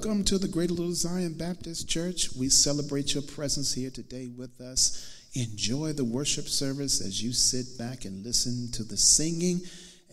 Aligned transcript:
welcome 0.00 0.22
to 0.22 0.38
the 0.38 0.46
Greater 0.46 0.74
Little 0.74 0.92
Zion 0.92 1.32
Baptist 1.32 1.88
Church. 1.88 2.28
We 2.38 2.50
celebrate 2.50 3.14
your 3.14 3.22
presence 3.24 3.74
here 3.74 3.90
today 3.90 4.28
with 4.28 4.60
us. 4.60 5.26
Enjoy 5.34 5.92
the 5.92 6.04
worship 6.04 6.46
service 6.46 7.00
as 7.00 7.20
you 7.20 7.32
sit 7.32 7.76
back 7.76 8.04
and 8.04 8.24
listen 8.24 8.70
to 8.74 8.84
the 8.84 8.96
singing 8.96 9.60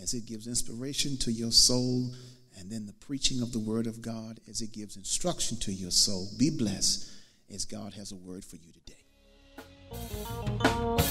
as 0.02 0.16
it 0.16 0.25
gives 0.25 0.47
inspiration 0.47 1.17
to 1.17 1.31
your 1.31 1.52
soul, 1.52 2.09
and 2.58 2.72
then 2.72 2.88
the 2.88 2.94
preaching 2.94 3.44
of 3.44 3.53
the 3.53 3.59
Word 3.59 3.86
of 3.86 4.02
God 4.02 4.39
as 4.50 4.59
it 4.61 4.72
gives 4.72 4.97
instruction 4.97 5.56
to 5.59 5.72
your 5.72 5.91
soul. 5.91 6.30
Be 6.36 6.50
blessed 6.50 7.08
as 7.53 7.66
God 7.66 7.94
has 7.94 8.11
a 8.11 8.16
word 8.16 8.44
for 8.44 8.56
you 8.56 8.72
today. 8.73 9.03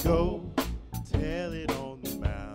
Go 0.03 0.53
tell 1.13 1.53
it 1.53 1.71
on 1.71 2.01
the 2.03 2.17
mountain, 2.17 2.54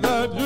That 0.00 0.43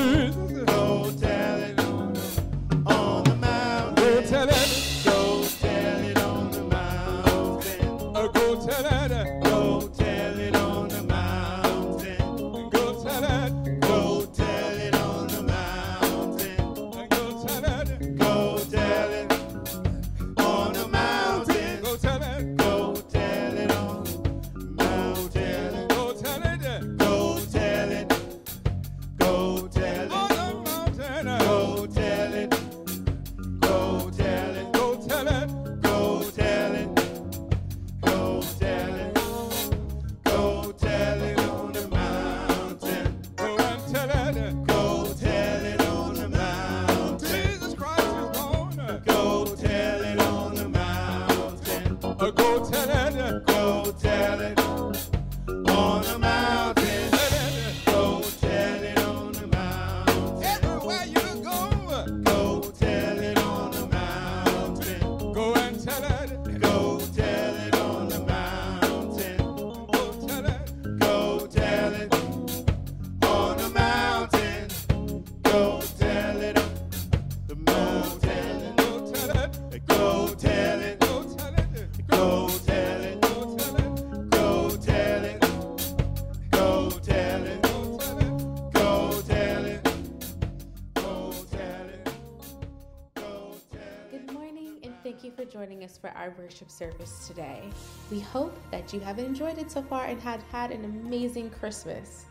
our 96.29 96.43
worship 96.43 96.69
service 96.69 97.27
today. 97.27 97.63
We 98.11 98.19
hope 98.19 98.57
that 98.71 98.93
you 98.93 98.99
have 98.99 99.19
enjoyed 99.19 99.57
it 99.57 99.71
so 99.71 99.81
far 99.81 100.05
and 100.05 100.21
had 100.21 100.41
had 100.51 100.71
an 100.71 100.85
amazing 100.85 101.49
Christmas. 101.49 102.25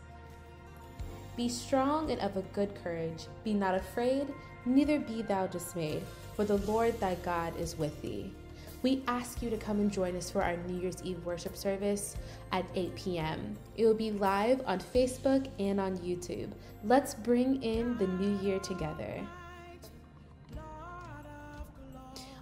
Be 1.35 1.49
strong 1.49 2.11
and 2.11 2.19
of 2.21 2.37
a 2.37 2.41
good 2.53 2.73
courage. 2.83 3.27
Be 3.43 3.53
not 3.53 3.75
afraid, 3.75 4.27
neither 4.65 4.99
be 4.99 5.21
thou 5.21 5.47
dismayed, 5.47 6.03
for 6.35 6.43
the 6.45 6.57
Lord 6.57 6.99
thy 6.99 7.15
God 7.15 7.55
is 7.57 7.77
with 7.77 8.01
thee. 8.01 8.31
We 8.81 9.03
ask 9.07 9.41
you 9.41 9.49
to 9.49 9.57
come 9.57 9.79
and 9.79 9.91
join 9.91 10.15
us 10.15 10.29
for 10.29 10.41
our 10.41 10.55
New 10.55 10.79
Year's 10.79 11.03
Eve 11.03 11.25
worship 11.25 11.57
service 11.57 12.15
at 12.53 12.65
8 12.75 12.95
p.m. 12.95 13.57
It 13.75 13.85
will 13.85 13.93
be 13.93 14.11
live 14.11 14.61
on 14.65 14.79
Facebook 14.79 15.49
and 15.59 15.81
on 15.81 15.97
YouTube. 15.97 16.51
Let's 16.85 17.13
bring 17.13 17.61
in 17.61 17.97
the 17.97 18.07
new 18.07 18.39
year 18.39 18.59
together. 18.59 19.21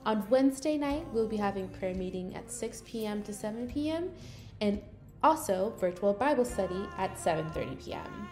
On 0.07 0.25
Wednesday 0.29 0.77
night, 0.77 1.05
we'll 1.11 1.27
be 1.27 1.35
having 1.35 1.67
prayer 1.67 1.93
meeting 1.93 2.33
at 2.33 2.49
6 2.49 2.81
p.m. 2.85 3.23
to 3.23 3.33
7 3.33 3.67
p.m. 3.67 4.11
and 4.61 4.81
also 5.21 5.73
virtual 5.81 6.13
Bible 6.13 6.45
study 6.45 6.87
at 6.97 7.17
7:30 7.17 7.83
p.m. 7.83 8.29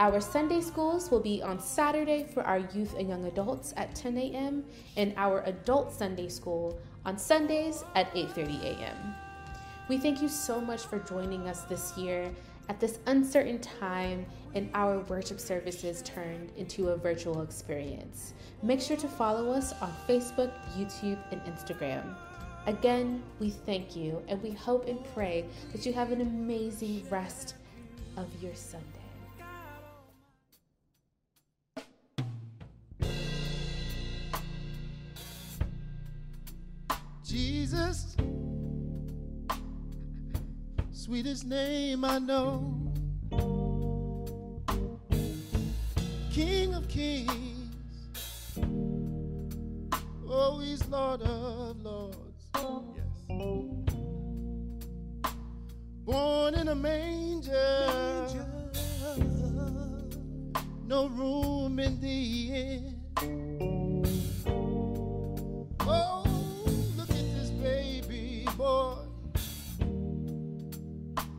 Our 0.00 0.18
Sunday 0.18 0.62
schools 0.62 1.10
will 1.10 1.20
be 1.20 1.42
on 1.42 1.60
Saturday 1.60 2.24
for 2.32 2.42
our 2.42 2.60
youth 2.72 2.94
and 2.96 3.06
young 3.06 3.26
adults 3.26 3.74
at 3.76 3.94
10 3.94 4.16
a.m. 4.16 4.64
and 4.96 5.12
our 5.18 5.42
adult 5.44 5.92
Sunday 5.92 6.30
school 6.30 6.80
on 7.04 7.18
Sundays 7.18 7.84
at 7.94 8.08
8:30 8.14 8.62
a.m. 8.72 9.14
We 9.90 9.98
thank 9.98 10.22
you 10.22 10.28
so 10.28 10.58
much 10.58 10.86
for 10.86 11.00
joining 11.00 11.48
us 11.48 11.64
this 11.68 11.98
year 11.98 12.32
at 12.68 12.80
this 12.80 12.98
uncertain 13.06 13.58
time 13.60 14.26
and 14.54 14.70
our 14.74 15.00
worship 15.00 15.40
services 15.40 16.02
turned 16.02 16.52
into 16.56 16.88
a 16.88 16.96
virtual 16.96 17.42
experience. 17.42 18.34
Make 18.62 18.80
sure 18.80 18.96
to 18.96 19.08
follow 19.08 19.50
us 19.52 19.72
on 19.80 19.94
Facebook, 20.06 20.52
YouTube, 20.76 21.18
and 21.30 21.40
Instagram. 21.42 22.16
Again, 22.66 23.22
we 23.40 23.50
thank 23.50 23.96
you 23.96 24.22
and 24.28 24.42
we 24.42 24.50
hope 24.50 24.88
and 24.88 24.98
pray 25.14 25.46
that 25.72 25.86
you 25.86 25.92
have 25.92 26.12
an 26.12 26.20
amazing 26.20 27.06
rest 27.10 27.54
of 28.16 28.26
your 28.42 28.54
Sunday. 28.54 28.84
Jesus, 37.24 38.16
sweetest 41.08 41.46
name 41.46 42.04
I 42.04 42.18
know. 42.18 42.92
King 46.30 46.74
of 46.74 46.86
kings, 46.86 48.58
oh, 50.28 50.60
he's 50.62 50.86
Lord 50.88 51.22
of 51.22 51.80
lords. 51.82 52.50
Yes. 52.94 53.06
Born 56.04 56.54
in 56.56 56.68
a 56.68 56.74
manger, 56.74 58.26
no 60.84 61.08
room 61.08 61.78
in 61.78 61.98
the 62.02 62.50
inn. 62.52 62.94
Oh, 65.80 66.17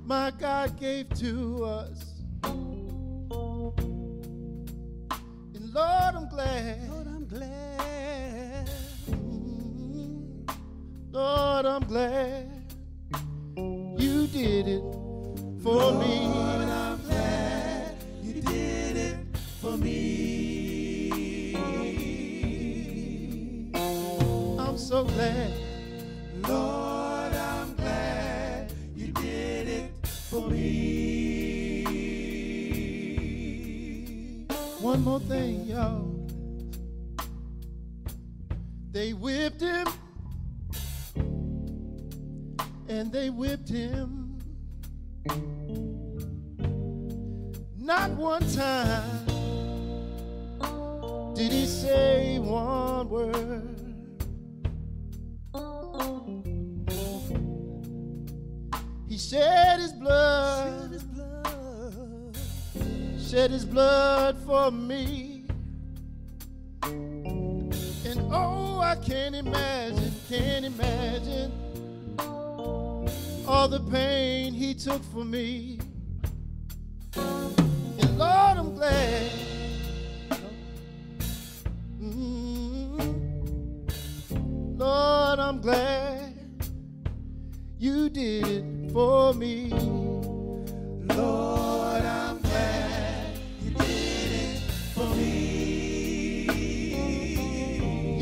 my 0.09 0.31
God 0.39 0.79
gave 0.79 1.07
to 1.19 1.63
us. 1.65 2.03
And 2.43 3.71
Lord, 5.71 6.15
I'm 6.15 6.27
glad. 6.27 6.89
Lord, 6.89 7.05
I'm 7.05 7.27
glad. 7.27 8.67
Mm, 9.11 10.49
Lord, 11.11 11.65
I'm 11.67 11.83
glad 11.83 12.49
you 13.55 14.25
did 14.25 14.67
it 14.67 14.81
for 15.61 15.93
me. 15.93 16.25
Lord, 16.25 16.69
I'm 16.69 16.97
glad 17.03 17.95
you 18.23 18.41
did 18.41 18.97
it 18.97 19.17
for 19.61 19.77
me. 19.77 21.11
I'm 24.57 24.75
so 24.75 25.03
glad. 25.03 25.68
One 34.99 35.05
more 35.05 35.19
thing, 35.21 35.65
y'all. 35.65 36.27
They 38.91 39.13
whipped 39.13 39.61
him, 39.61 39.87
and 42.89 43.09
they 43.09 43.29
whipped 43.29 43.69
him. 43.69 44.39
Not 47.77 48.11
one 48.11 48.45
time 48.51 48.98
shed 63.39 63.51
his 63.51 63.63
blood 63.63 64.37
for 64.45 64.69
me. 64.69 65.45
And 66.83 68.19
oh, 68.33 68.81
I 68.83 68.95
can't 68.95 69.33
imagine, 69.33 70.13
can't 70.27 70.65
imagine 70.65 71.49
all 73.47 73.69
the 73.69 73.79
pain 73.79 74.53
he 74.53 74.73
took 74.73 75.01
for 75.13 75.23
me. 75.23 75.79
And 77.15 78.17
Lord, 78.17 78.57
I'm 78.57 78.75
glad. 78.75 79.31
Mm, 82.01 83.09
Lord, 84.77 85.39
I'm 85.39 85.61
glad 85.61 86.33
you 87.77 88.09
did 88.09 88.47
it 88.47 88.91
for 88.91 89.33
me. 89.33 89.98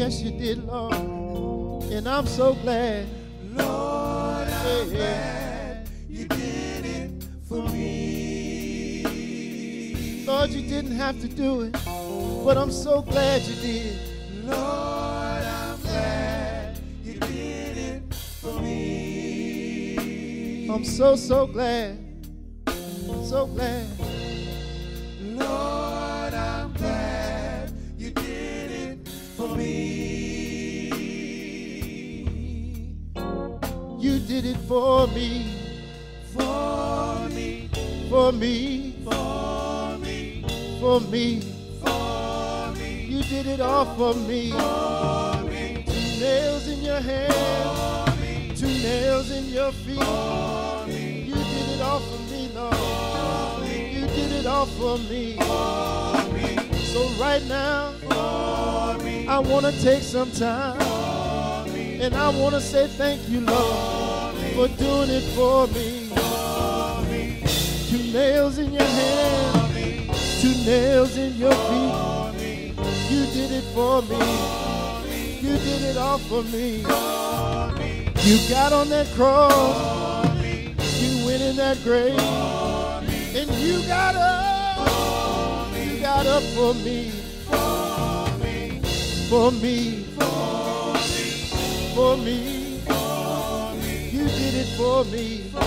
Yes, 0.07 0.21
you 0.21 0.31
did, 0.31 0.63
Lord. 0.63 0.93
And 1.91 2.07
I'm 2.07 2.25
so 2.27 2.53
glad. 2.53 3.05
Lord, 3.53 4.47
I'm 4.47 4.89
Yeah. 4.89 4.95
glad 4.95 5.89
you 6.07 6.25
did 6.29 6.85
it 6.85 7.11
for 7.45 7.67
me. 7.67 9.03
Lord, 10.25 10.51
you 10.51 10.61
didn't 10.61 10.95
have 10.95 11.19
to 11.19 11.27
do 11.27 11.59
it, 11.59 11.73
but 12.45 12.57
I'm 12.57 12.71
so 12.71 13.01
glad 13.01 13.41
you 13.41 13.55
did. 13.55 13.97
Lord, 14.45 15.43
I'm 15.43 15.81
glad 15.81 16.79
you 17.03 17.19
did 17.19 17.77
it 17.77 18.13
for 18.13 18.61
me. 18.61 20.69
I'm 20.71 20.85
so, 20.85 21.17
so 21.17 21.47
glad. 21.47 21.97
So 23.25 23.45
glad. 23.47 23.96
Did 34.41 34.55
it 34.55 34.57
for 34.67 35.07
me, 35.07 35.47
For 36.31 37.27
me, 37.29 37.69
for 38.07 38.31
me, 38.31 38.93
for 39.03 39.97
me, 39.97 40.43
for 40.79 40.99
me. 41.01 41.41
for 41.81 42.71
me, 42.77 43.05
You 43.09 43.23
did 43.23 43.47
it 43.47 43.61
all 43.61 43.85
for 43.95 44.13
me. 44.13 44.51
for 44.51 45.43
me, 45.49 45.83
Two 45.87 46.19
nails 46.21 46.67
in 46.67 46.81
your 46.83 46.99
hand, 46.99 47.33
for 47.33 48.21
me, 48.21 48.51
two 48.55 48.67
nails 48.67 49.31
in 49.31 49.45
your 49.49 49.71
feet. 49.71 50.03
for 50.03 50.85
me, 50.87 51.23
You 51.29 51.33
did 51.33 51.69
it 51.75 51.81
all 51.81 51.99
for 51.99 52.21
me, 52.31 52.49
Lord. 52.53 53.67
You 53.67 54.01
did 54.05 54.31
it 54.33 54.45
all 54.45 54.67
for 54.67 54.97
me. 55.09 55.37
for 55.37 56.33
me, 56.33 56.57
So 56.93 57.01
right 57.19 57.43
now, 57.47 57.93
for 58.01 59.03
me, 59.03 59.27
I 59.27 59.39
want 59.39 59.65
to 59.65 59.71
take 59.81 60.03
some 60.03 60.29
time 60.31 60.77
for 60.79 61.71
me, 61.73 62.01
and 62.03 62.13
I 62.13 62.29
want 62.29 62.53
to 62.53 62.61
say 62.61 62.85
thank 62.87 63.27
you, 63.29 63.41
Lord, 63.41 63.96
for 64.57 64.67
doing 64.69 65.11
it 65.11 65.21
for 65.37 65.67
me. 65.67 66.09
for 66.15 67.01
me, 67.11 67.43
Two 67.89 68.11
nails 68.11 68.57
in 68.57 68.73
your 68.73 68.81
hand, 68.81 70.15
two 70.41 70.55
nails 70.65 71.15
in 71.15 71.35
your 71.37 71.53
feet. 71.53 72.41
me, 72.41 72.73
You 73.07 73.25
did 73.35 73.51
it 73.51 73.65
for 73.75 74.01
me. 74.01 74.17
for 74.17 75.03
me, 75.07 75.39
You 75.41 75.57
did 75.59 75.81
it 75.91 75.97
all 75.97 76.17
for 76.17 76.41
me. 76.41 76.81
for 76.81 77.71
You 78.25 78.49
got 78.49 78.73
on 78.73 78.89
that 78.89 79.05
cross, 79.13 79.53
for 80.25 80.41
you 81.03 81.25
went 81.27 81.43
in 81.43 81.55
that 81.57 81.77
grave, 81.83 82.15
for 82.17 83.03
and 83.37 83.51
you 83.61 83.85
got 83.85 84.15
up. 84.15 85.77
You 85.77 85.99
got 85.99 86.25
up 86.25 86.41
for 86.57 86.73
me, 86.73 87.11
for 87.45 88.31
me, 88.41 88.81
for 89.29 89.51
me, 89.51 90.05
for 91.93 92.17
me, 92.17 92.56
it 94.57 94.67
for 94.77 95.05
me. 95.05 95.49
for 95.51 95.59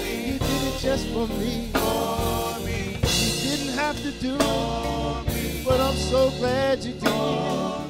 me, 0.00 0.32
You 0.32 0.38
did 0.38 0.62
it 0.70 0.78
just 0.80 1.06
for 1.08 1.26
me. 1.28 1.70
for 1.72 2.60
me, 2.64 2.98
You 3.02 3.32
didn't 3.48 3.74
have 3.74 3.96
to 4.02 4.10
do 4.12 4.34
it, 4.36 5.64
but 5.64 5.80
I'm 5.80 5.96
so 5.96 6.30
glad 6.38 6.84
you 6.84 6.92
did. 6.92 7.02
for 7.02 7.84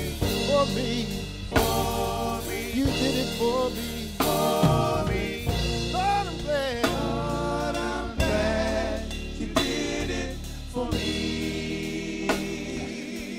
for 0.47 0.65
me. 0.75 1.05
for 1.51 2.41
me, 2.49 2.59
You 2.73 2.85
did 2.85 3.15
it 3.23 3.29
for 3.39 3.69
me. 3.71 3.89
for 4.19 5.05
me. 5.05 5.06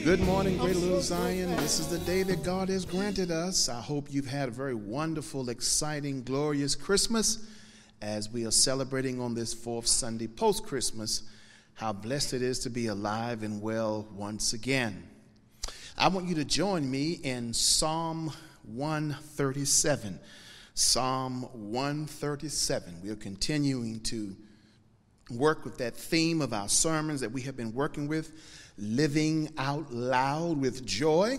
Good 0.08 0.20
morning, 0.20 0.56
Great 0.56 0.76
Little 0.76 1.02
Zion. 1.02 1.50
This 1.56 1.80
is 1.80 1.88
the 1.88 1.98
day 1.98 2.22
that 2.22 2.42
God 2.42 2.70
has 2.70 2.86
granted 2.86 3.30
us. 3.30 3.68
I 3.68 3.78
hope 3.78 4.06
you've 4.10 4.24
had 4.24 4.48
a 4.48 4.52
very 4.52 4.74
wonderful, 4.74 5.50
exciting, 5.50 6.22
glorious 6.22 6.74
Christmas 6.74 7.46
as 8.00 8.30
we 8.30 8.46
are 8.46 8.50
celebrating 8.50 9.20
on 9.20 9.34
this 9.34 9.52
fourth 9.52 9.86
Sunday 9.86 10.26
post 10.26 10.64
Christmas. 10.64 11.24
How 11.74 11.92
blessed 11.92 12.32
it 12.32 12.40
is 12.40 12.58
to 12.60 12.70
be 12.70 12.86
alive 12.86 13.42
and 13.42 13.60
well 13.60 14.08
once 14.16 14.54
again. 14.54 15.06
I 15.98 16.08
want 16.08 16.26
you 16.26 16.36
to 16.36 16.44
join 16.46 16.90
me 16.90 17.20
in 17.22 17.52
Psalm 17.52 18.32
137. 18.62 20.18
Psalm 20.72 21.42
137. 21.52 23.02
We 23.02 23.10
are 23.10 23.16
continuing 23.16 24.00
to 24.04 24.34
work 25.30 25.66
with 25.66 25.76
that 25.78 25.94
theme 25.94 26.40
of 26.40 26.54
our 26.54 26.70
sermons 26.70 27.20
that 27.20 27.30
we 27.30 27.42
have 27.42 27.58
been 27.58 27.74
working 27.74 28.08
with, 28.08 28.32
living 28.78 29.52
out 29.58 29.92
loud 29.92 30.60
with 30.60 30.86
joy. 30.86 31.38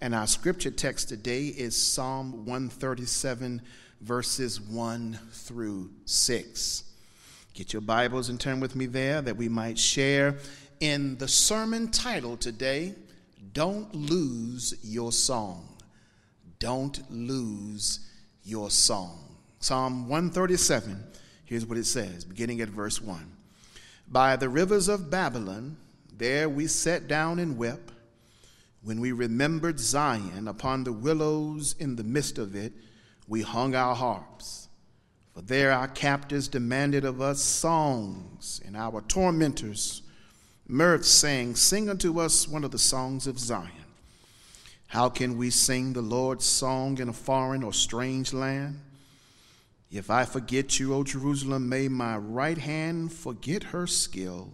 And 0.00 0.14
our 0.14 0.26
scripture 0.26 0.70
text 0.70 1.08
today 1.08 1.46
is 1.46 1.76
Psalm 1.76 2.44
137, 2.44 3.62
verses 4.02 4.60
1 4.60 5.18
through 5.32 5.90
6. 6.04 6.84
Get 7.54 7.72
your 7.72 7.80
Bibles 7.80 8.28
and 8.28 8.38
turn 8.38 8.60
with 8.60 8.76
me 8.76 8.84
there 8.84 9.22
that 9.22 9.36
we 9.36 9.48
might 9.48 9.78
share 9.78 10.36
in 10.80 11.16
the 11.16 11.28
sermon 11.28 11.90
title 11.90 12.36
today 12.36 12.94
Don't 13.54 13.94
Lose 13.94 14.74
Your 14.82 15.10
Song. 15.12 15.66
Don't 16.58 17.02
Lose 17.10 18.00
Your 18.44 18.70
Song. 18.70 19.18
Psalm 19.60 20.08
137, 20.08 21.02
here's 21.46 21.64
what 21.64 21.78
it 21.78 21.86
says, 21.86 22.24
beginning 22.26 22.60
at 22.60 22.68
verse 22.68 23.00
1. 23.00 23.32
By 24.08 24.36
the 24.36 24.50
rivers 24.50 24.88
of 24.88 25.10
Babylon, 25.10 25.78
there 26.18 26.48
we 26.48 26.66
sat 26.66 27.08
down 27.08 27.38
and 27.38 27.56
wept. 27.58 27.92
When 28.82 29.00
we 29.00 29.12
remembered 29.12 29.80
Zion 29.80 30.48
upon 30.48 30.84
the 30.84 30.92
willows 30.92 31.74
in 31.78 31.96
the 31.96 32.04
midst 32.04 32.38
of 32.38 32.54
it, 32.54 32.72
we 33.26 33.42
hung 33.42 33.74
our 33.74 33.94
harps. 33.94 34.68
For 35.34 35.42
there 35.42 35.72
our 35.72 35.88
captors 35.88 36.48
demanded 36.48 37.04
of 37.04 37.20
us 37.20 37.42
songs, 37.42 38.60
and 38.64 38.76
our 38.76 39.02
tormentors 39.02 40.02
mirth 40.68 41.04
saying, 41.04 41.56
Sing 41.56 41.90
unto 41.90 42.20
us 42.20 42.48
one 42.48 42.64
of 42.64 42.70
the 42.70 42.78
songs 42.78 43.26
of 43.26 43.38
Zion. 43.38 43.70
How 44.86 45.08
can 45.08 45.36
we 45.36 45.50
sing 45.50 45.92
the 45.92 46.00
Lord's 46.00 46.44
song 46.44 46.98
in 46.98 47.08
a 47.08 47.12
foreign 47.12 47.62
or 47.62 47.72
strange 47.72 48.32
land? 48.32 48.80
If 49.90 50.10
I 50.10 50.24
forget 50.24 50.78
you, 50.78 50.94
O 50.94 51.02
Jerusalem, 51.02 51.68
may 51.68 51.88
my 51.88 52.16
right 52.16 52.58
hand 52.58 53.12
forget 53.12 53.64
her 53.64 53.86
skill. 53.86 54.52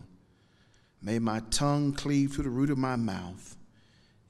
May 1.02 1.18
my 1.18 1.40
tongue 1.50 1.92
cleave 1.92 2.36
to 2.36 2.42
the 2.42 2.50
root 2.50 2.70
of 2.70 2.78
my 2.78 2.96
mouth. 2.96 3.56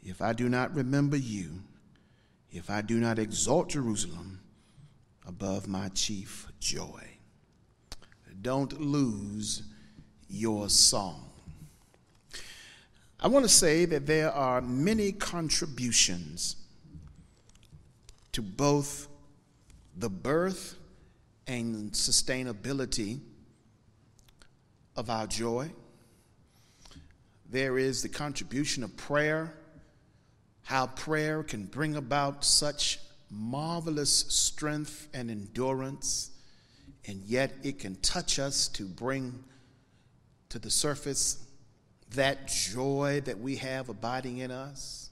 If 0.02 0.23
I 0.23 0.33
do 0.33 0.49
not 0.49 0.75
remember 0.75 1.17
you, 1.17 1.62
if 2.50 2.71
I 2.71 2.81
do 2.81 2.99
not 2.99 3.19
exalt 3.19 3.71
Jerusalem, 3.71 4.41
above 5.26 5.69
my 5.69 5.88
chief 5.91 6.50
joy. 6.61 7.02
Don't 8.41 8.81
lose 8.81 9.62
your 10.29 10.69
song. 10.69 11.31
I 13.21 13.29
want 13.29 13.45
to 13.45 13.49
say 13.49 13.85
that 13.85 14.07
there 14.07 14.33
are 14.33 14.61
many 14.61 15.12
contributions 15.12 16.57
to 18.33 18.43
both 18.43 19.07
the 19.97 20.11
birth 20.11 20.75
and 21.47 21.93
sustainability 21.93 23.21
of 24.97 25.09
our 25.09 25.29
joy. 25.29 25.71
There 27.52 27.76
is 27.76 28.00
the 28.00 28.09
contribution 28.09 28.82
of 28.82 28.97
prayer, 28.97 29.52
how 30.62 30.87
prayer 30.87 31.42
can 31.42 31.66
bring 31.66 31.97
about 31.97 32.47
such 32.47 32.99
marvelous 33.28 34.11
strength 34.11 35.06
and 35.12 35.30
endurance, 35.30 36.30
and 37.06 37.21
yet 37.26 37.52
it 37.62 37.78
can 37.78 37.97
touch 37.97 38.38
us 38.38 38.68
to 38.68 38.85
bring 38.87 39.44
to 40.49 40.59
the 40.59 40.71
surface 40.71 41.44
that 42.14 42.49
joy 42.49 43.21
that 43.26 43.38
we 43.38 43.56
have 43.56 43.90
abiding 43.90 44.38
in 44.38 44.50
us. 44.50 45.11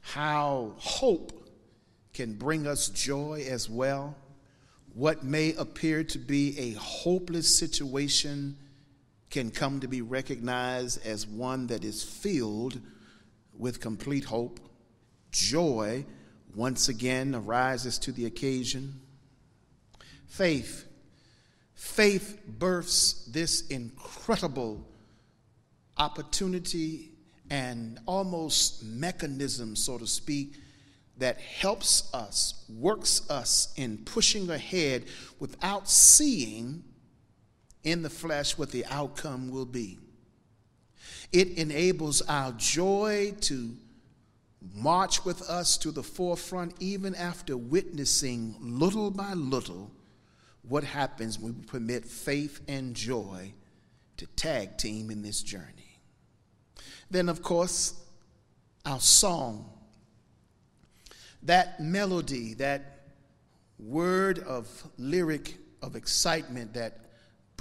How 0.00 0.72
hope 0.78 1.50
can 2.14 2.32
bring 2.32 2.66
us 2.66 2.88
joy 2.88 3.44
as 3.46 3.68
well. 3.68 4.16
What 4.94 5.22
may 5.22 5.52
appear 5.52 6.02
to 6.02 6.18
be 6.18 6.58
a 6.58 6.70
hopeless 6.78 7.54
situation 7.54 8.56
can 9.32 9.50
come 9.50 9.80
to 9.80 9.88
be 9.88 10.02
recognized 10.02 11.04
as 11.06 11.26
one 11.26 11.66
that 11.66 11.82
is 11.82 12.04
filled 12.04 12.78
with 13.58 13.80
complete 13.80 14.24
hope, 14.24 14.60
joy, 15.32 16.04
once 16.54 16.90
again 16.90 17.34
arises 17.34 17.98
to 17.98 18.12
the 18.12 18.26
occasion. 18.26 19.00
Faith. 20.26 20.86
Faith 21.74 22.40
births 22.46 23.24
this 23.32 23.66
incredible 23.68 24.86
opportunity 25.96 27.08
and 27.50 27.98
almost 28.06 28.84
mechanism, 28.84 29.74
so 29.74 29.96
to 29.96 30.06
speak, 30.06 30.56
that 31.16 31.40
helps 31.40 32.12
us, 32.12 32.66
works 32.68 33.28
us 33.30 33.72
in 33.76 33.96
pushing 34.04 34.50
ahead 34.50 35.04
without 35.38 35.88
seeing 35.88 36.84
in 37.84 38.02
the 38.02 38.10
flesh 38.10 38.56
what 38.56 38.70
the 38.70 38.84
outcome 38.86 39.50
will 39.50 39.66
be. 39.66 39.98
It 41.32 41.56
enables 41.58 42.22
our 42.22 42.52
joy 42.52 43.34
to 43.42 43.74
march 44.74 45.24
with 45.24 45.42
us 45.42 45.76
to 45.78 45.90
the 45.90 46.02
forefront 46.02 46.74
even 46.78 47.14
after 47.14 47.56
witnessing 47.56 48.54
little 48.60 49.10
by 49.10 49.32
little 49.34 49.90
what 50.62 50.84
happens 50.84 51.38
when 51.38 51.56
we 51.58 51.64
permit 51.64 52.04
faith 52.04 52.60
and 52.68 52.94
joy 52.94 53.52
to 54.16 54.26
tag 54.26 54.76
team 54.78 55.10
in 55.10 55.22
this 55.22 55.42
journey. 55.42 55.98
Then, 57.10 57.28
of 57.28 57.42
course, 57.42 57.94
our 58.86 59.00
song, 59.00 59.68
that 61.42 61.80
melody, 61.80 62.54
that 62.54 63.00
word 63.78 64.38
of 64.40 64.68
lyric 64.96 65.58
of 65.82 65.96
excitement 65.96 66.74
that 66.74 67.11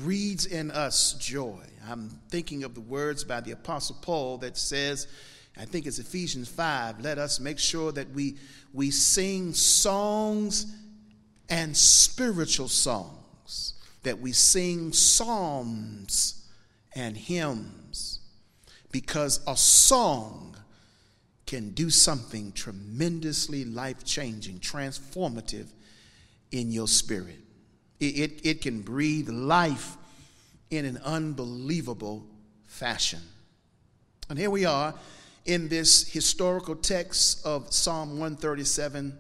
breeds 0.03 0.46
in 0.46 0.72
us 0.72 1.13
joy. 1.13 1.62
I'm 1.88 2.10
thinking 2.29 2.63
of 2.63 2.74
the 2.74 2.81
words 2.81 3.24
by 3.24 3.41
the 3.41 3.51
Apostle 3.51 3.98
Paul 4.01 4.38
that 4.39 4.58
says, 4.58 5.08
I 5.58 5.65
think 5.65 5.86
it's 5.86 6.00
Ephesians 6.00 6.48
5. 6.48 7.01
Let 7.01 7.17
us 7.17 7.39
make 7.39 7.60
sure 7.60 7.91
that 7.91 8.10
we, 8.12 8.38
we 8.74 8.89
sing 8.89 9.53
songs 9.53 10.74
and 11.50 11.75
spiritual 11.75 12.67
songs, 12.67 13.74
that 14.03 14.20
we 14.20 14.31
sing 14.31 14.93
psalms 14.93 16.48
and 16.96 17.15
hymns, 17.15 18.20
because 18.91 19.41
a 19.48 19.55
song 19.55 20.55
can 21.46 21.72
do 21.72 21.89
something 21.89 22.53
tremendously 22.53 23.65
life 23.65 24.03
changing, 24.05 24.60
transformative 24.60 25.67
in 26.51 26.72
your 26.72 26.88
spirit. 26.88 27.39
It, 28.01 28.05
it, 28.05 28.41
it 28.43 28.62
can 28.62 28.81
breathe 28.81 29.29
life 29.29 29.96
in 30.70 30.84
an 30.86 30.98
unbelievable 31.05 32.25
fashion. 32.65 33.22
And 34.29 34.39
here 34.39 34.50
we 34.50 34.65
are 34.65 34.93
in 35.46 35.70
this 35.70 36.08
historical 36.08 36.75
text 36.75 37.46
of 37.46 37.72
Psalm 37.72 38.12
137. 38.12 39.17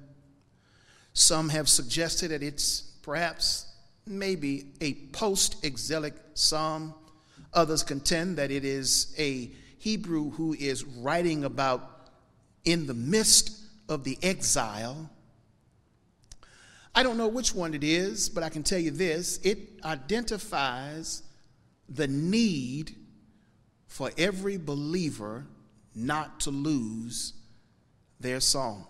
Some 1.13 1.49
have 1.49 1.69
suggested 1.69 2.31
that 2.31 2.41
it's 2.41 2.81
perhaps 3.03 3.67
maybe 4.07 4.71
a 4.81 4.93
post 5.11 5.63
exilic 5.63 6.13
psalm. 6.33 6.93
Others 7.53 7.83
contend 7.83 8.37
that 8.37 8.49
it 8.49 8.65
is 8.65 9.13
a 9.17 9.51
Hebrew 9.77 10.31
who 10.31 10.53
is 10.53 10.85
writing 10.85 11.43
about 11.43 12.09
in 12.65 12.87
the 12.87 12.93
midst 12.93 13.51
of 13.89 14.03
the 14.03 14.17
exile. 14.23 15.09
I 16.93 17.03
don't 17.03 17.17
know 17.17 17.27
which 17.27 17.55
one 17.55 17.73
it 17.73 17.83
is, 17.83 18.29
but 18.29 18.43
I 18.43 18.49
can 18.49 18.63
tell 18.63 18.79
you 18.79 18.91
this 18.91 19.39
it 19.43 19.59
identifies 19.83 21.23
the 21.87 22.07
need 22.07 22.95
for 23.87 24.11
every 24.17 24.57
believer 24.57 25.45
not 25.93 26.41
to 26.41 26.51
lose 26.51 27.33
their 28.19 28.39
song. 28.39 28.85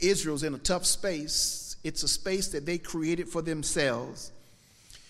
Israel's 0.00 0.42
in 0.42 0.54
a 0.54 0.58
tough 0.58 0.84
space. 0.84 1.76
It's 1.82 2.02
a 2.02 2.08
space 2.08 2.48
that 2.48 2.66
they 2.66 2.78
created 2.78 3.28
for 3.28 3.42
themselves. 3.42 4.32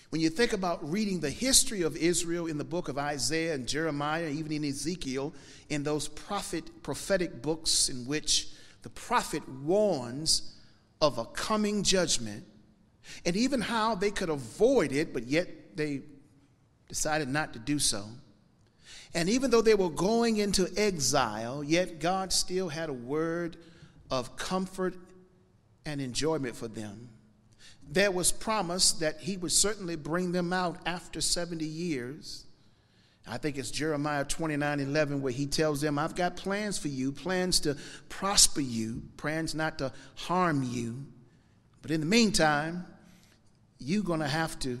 When 0.09 0.21
you 0.21 0.29
think 0.29 0.53
about 0.53 0.89
reading 0.89 1.19
the 1.19 1.29
history 1.29 1.81
of 1.81 1.97
Israel 1.97 2.45
in 2.45 2.57
the 2.57 2.63
book 2.63 2.87
of 2.87 2.97
Isaiah 2.97 3.55
and 3.55 3.67
Jeremiah, 3.67 4.27
even 4.27 4.51
in 4.51 4.63
Ezekiel, 4.63 5.33
in 5.69 5.83
those 5.83 6.07
prophet, 6.07 6.83
prophetic 6.83 7.41
books 7.41 7.89
in 7.89 8.05
which 8.05 8.49
the 8.83 8.89
prophet 8.89 9.47
warns 9.49 10.53
of 11.03 11.17
a 11.17 11.25
coming 11.25 11.83
judgment, 11.83 12.45
and 13.25 13.35
even 13.35 13.59
how 13.59 13.93
they 13.93 14.09
could 14.09 14.29
avoid 14.29 14.93
it, 14.93 15.13
but 15.13 15.23
yet 15.27 15.75
they 15.75 16.01
decided 16.87 17.27
not 17.27 17.51
to 17.51 17.59
do 17.59 17.77
so. 17.77 18.05
And 19.13 19.27
even 19.27 19.51
though 19.51 19.61
they 19.61 19.75
were 19.75 19.89
going 19.89 20.37
into 20.37 20.71
exile, 20.77 21.61
yet 21.61 21.99
God 21.99 22.31
still 22.31 22.69
had 22.69 22.87
a 22.87 22.93
word 22.93 23.57
of 24.09 24.37
comfort 24.37 24.95
and 25.85 25.99
enjoyment 25.99 26.55
for 26.55 26.69
them. 26.69 27.09
there 27.89 28.11
was 28.11 28.31
promise 28.31 28.93
that 28.93 29.19
he 29.19 29.35
would 29.35 29.51
certainly 29.51 29.97
bring 29.97 30.31
them 30.31 30.53
out 30.53 30.77
after 30.85 31.19
70 31.19 31.65
years. 31.65 32.45
I 33.25 33.37
think 33.37 33.57
it's 33.57 33.71
Jeremiah 33.71 34.25
29 34.25 34.79
11, 34.79 35.21
where 35.21 35.31
he 35.31 35.45
tells 35.45 35.79
them, 35.79 35.97
I've 35.97 36.15
got 36.15 36.35
plans 36.35 36.77
for 36.77 36.89
you, 36.89 37.11
plans 37.11 37.61
to 37.61 37.77
prosper 38.09 38.61
you, 38.61 39.03
plans 39.17 39.55
not 39.55 39.77
to 39.77 39.93
harm 40.15 40.63
you. 40.63 41.05
But 41.81 41.91
in 41.91 42.01
the 42.01 42.05
meantime, 42.05 42.85
you're 43.79 44.03
going 44.03 44.19
to 44.19 44.27
have 44.27 44.59
to 44.59 44.79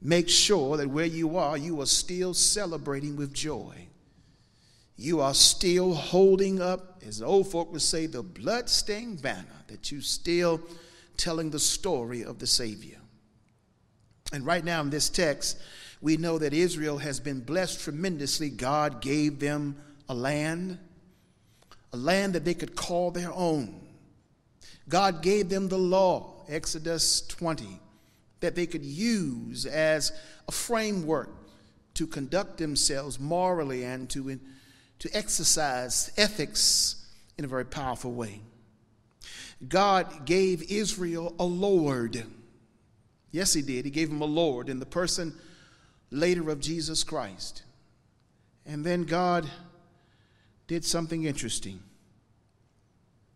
make 0.00 0.28
sure 0.28 0.76
that 0.76 0.88
where 0.88 1.06
you 1.06 1.36
are, 1.36 1.56
you 1.56 1.80
are 1.80 1.86
still 1.86 2.34
celebrating 2.34 3.16
with 3.16 3.32
joy. 3.32 3.88
You 4.96 5.20
are 5.20 5.34
still 5.34 5.94
holding 5.94 6.60
up, 6.60 7.02
as 7.06 7.22
old 7.22 7.50
folk 7.50 7.72
would 7.72 7.82
say, 7.82 8.06
the 8.06 8.22
blood-stained 8.22 9.22
banner, 9.22 9.46
that 9.68 9.90
you're 9.90 10.00
still 10.00 10.60
telling 11.16 11.50
the 11.50 11.58
story 11.58 12.24
of 12.24 12.38
the 12.38 12.46
Savior. 12.46 12.98
And 14.32 14.44
right 14.46 14.64
now 14.64 14.80
in 14.80 14.90
this 14.90 15.08
text, 15.08 15.58
we 16.02 16.16
know 16.16 16.36
that 16.36 16.52
Israel 16.52 16.98
has 16.98 17.20
been 17.20 17.40
blessed 17.40 17.80
tremendously. 17.80 18.50
God 18.50 19.00
gave 19.00 19.38
them 19.38 19.76
a 20.08 20.14
land, 20.14 20.78
a 21.92 21.96
land 21.96 22.34
that 22.34 22.44
they 22.44 22.54
could 22.54 22.74
call 22.74 23.12
their 23.12 23.32
own. 23.32 23.80
God 24.88 25.22
gave 25.22 25.48
them 25.48 25.68
the 25.68 25.78
law, 25.78 26.44
Exodus 26.48 27.22
20, 27.22 27.78
that 28.40 28.56
they 28.56 28.66
could 28.66 28.84
use 28.84 29.64
as 29.64 30.12
a 30.48 30.52
framework 30.52 31.30
to 31.94 32.08
conduct 32.08 32.58
themselves 32.58 33.20
morally 33.20 33.84
and 33.84 34.10
to, 34.10 34.40
to 34.98 35.16
exercise 35.16 36.10
ethics 36.16 37.06
in 37.38 37.44
a 37.44 37.48
very 37.48 37.64
powerful 37.64 38.12
way. 38.12 38.40
God 39.68 40.26
gave 40.26 40.68
Israel 40.68 41.32
a 41.38 41.44
Lord. 41.44 42.24
Yes, 43.30 43.54
He 43.54 43.62
did. 43.62 43.84
He 43.84 43.90
gave 43.92 44.10
him 44.10 44.20
a 44.20 44.26
Lord 44.26 44.68
in 44.68 44.80
the 44.80 44.86
person 44.86 45.32
later 46.12 46.50
of 46.50 46.60
Jesus 46.60 47.02
Christ. 47.02 47.62
And 48.64 48.84
then 48.84 49.02
God 49.02 49.48
did 50.68 50.84
something 50.84 51.24
interesting. 51.24 51.80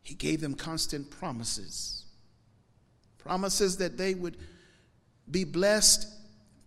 He 0.03 0.15
gave 0.15 0.41
them 0.41 0.55
constant 0.55 1.11
promises. 1.11 2.05
Promises 3.19 3.79
that 3.79 3.97
they 3.97 4.15
would 4.15 4.37
be 5.29 5.43
blessed, 5.43 6.09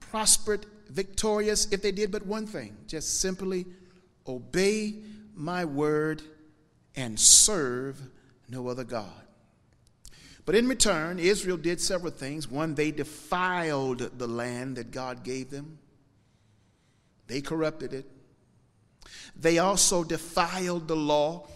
prospered, 0.01 0.65
victorious 0.89 1.71
if 1.71 1.81
they 1.81 1.91
did 1.91 2.11
but 2.11 2.25
one 2.25 2.47
thing 2.47 2.75
just 2.87 3.21
simply 3.21 3.65
obey 4.27 4.95
my 5.35 5.63
word 5.63 6.21
and 6.95 7.17
serve 7.19 8.01
no 8.49 8.67
other 8.67 8.83
God. 8.83 9.07
But 10.45 10.55
in 10.55 10.67
return, 10.67 11.19
Israel 11.19 11.57
did 11.57 11.79
several 11.79 12.11
things. 12.11 12.49
One, 12.49 12.73
they 12.73 12.91
defiled 12.91 14.17
the 14.17 14.27
land 14.27 14.77
that 14.77 14.91
God 14.91 15.23
gave 15.23 15.51
them, 15.51 15.77
they 17.29 17.39
corrupted 17.39 17.93
it. 17.93 18.05
They 19.39 19.59
also 19.59 20.03
defiled 20.03 20.89
the 20.89 20.95
law, 20.97 21.47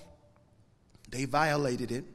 they 1.09 1.25
violated 1.25 1.91
it, 1.91 2.05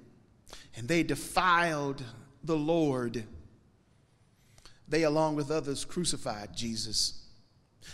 and 0.77 0.89
they 0.89 1.03
defiled 1.03 2.03
the 2.43 2.57
Lord. 2.57 3.25
They, 4.89 5.03
along 5.03 5.37
with 5.37 5.51
others, 5.51 5.85
crucified 5.85 6.57
Jesus. 6.57 7.27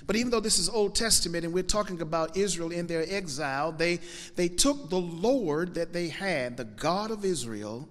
But 0.07 0.17
even 0.17 0.31
though 0.31 0.41
this 0.41 0.59
is 0.59 0.69
Old 0.69 0.95
Testament 0.95 1.45
and 1.45 1.53
we're 1.53 1.63
talking 1.65 2.01
about 2.01 2.37
Israel 2.37 2.71
in 2.71 2.87
their 2.87 3.05
exile, 3.09 3.73
they, 3.73 4.01
they 4.37 4.49
took 4.49 4.91
the 4.91 5.01
Lord 5.01 5.75
that 5.75 5.93
they 5.93 6.09
had, 6.09 6.57
the 6.57 6.65
God 6.65 7.11
of 7.11 7.25
Israel, 7.25 7.89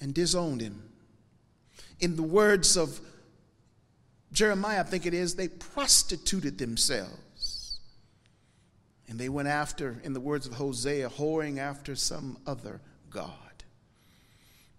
and 0.00 0.12
disowned 0.12 0.60
him. 0.60 0.82
In 2.00 2.16
the 2.16 2.22
words 2.22 2.76
of 2.76 3.00
Jeremiah, 4.32 4.80
I 4.80 4.82
think 4.82 5.06
it 5.06 5.14
is, 5.14 5.34
they 5.34 5.48
prostituted 5.48 6.58
themselves. 6.58 7.80
And 9.08 9.18
they 9.18 9.28
went 9.28 9.48
after, 9.48 10.00
in 10.02 10.12
the 10.12 10.20
words 10.20 10.46
of 10.46 10.54
Hosea, 10.54 11.08
whoring 11.10 11.58
after 11.58 11.94
some 11.94 12.38
other 12.46 12.80
God. 13.10 13.32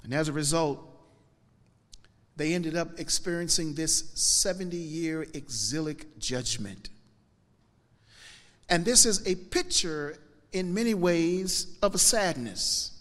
And 0.03 0.13
as 0.13 0.27
a 0.27 0.33
result, 0.33 0.79
they 2.36 2.53
ended 2.53 2.75
up 2.75 2.99
experiencing 2.99 3.73
this 3.73 4.12
70 4.13 4.77
year 4.77 5.25
exilic 5.33 6.19
judgment. 6.19 6.89
And 8.69 8.86
this 8.86 9.05
is 9.05 9.25
a 9.25 9.36
picture, 9.36 10.17
in 10.51 10.73
many 10.73 10.93
ways, 10.93 11.77
of 11.81 11.95
a 11.95 11.97
sadness. 11.97 12.91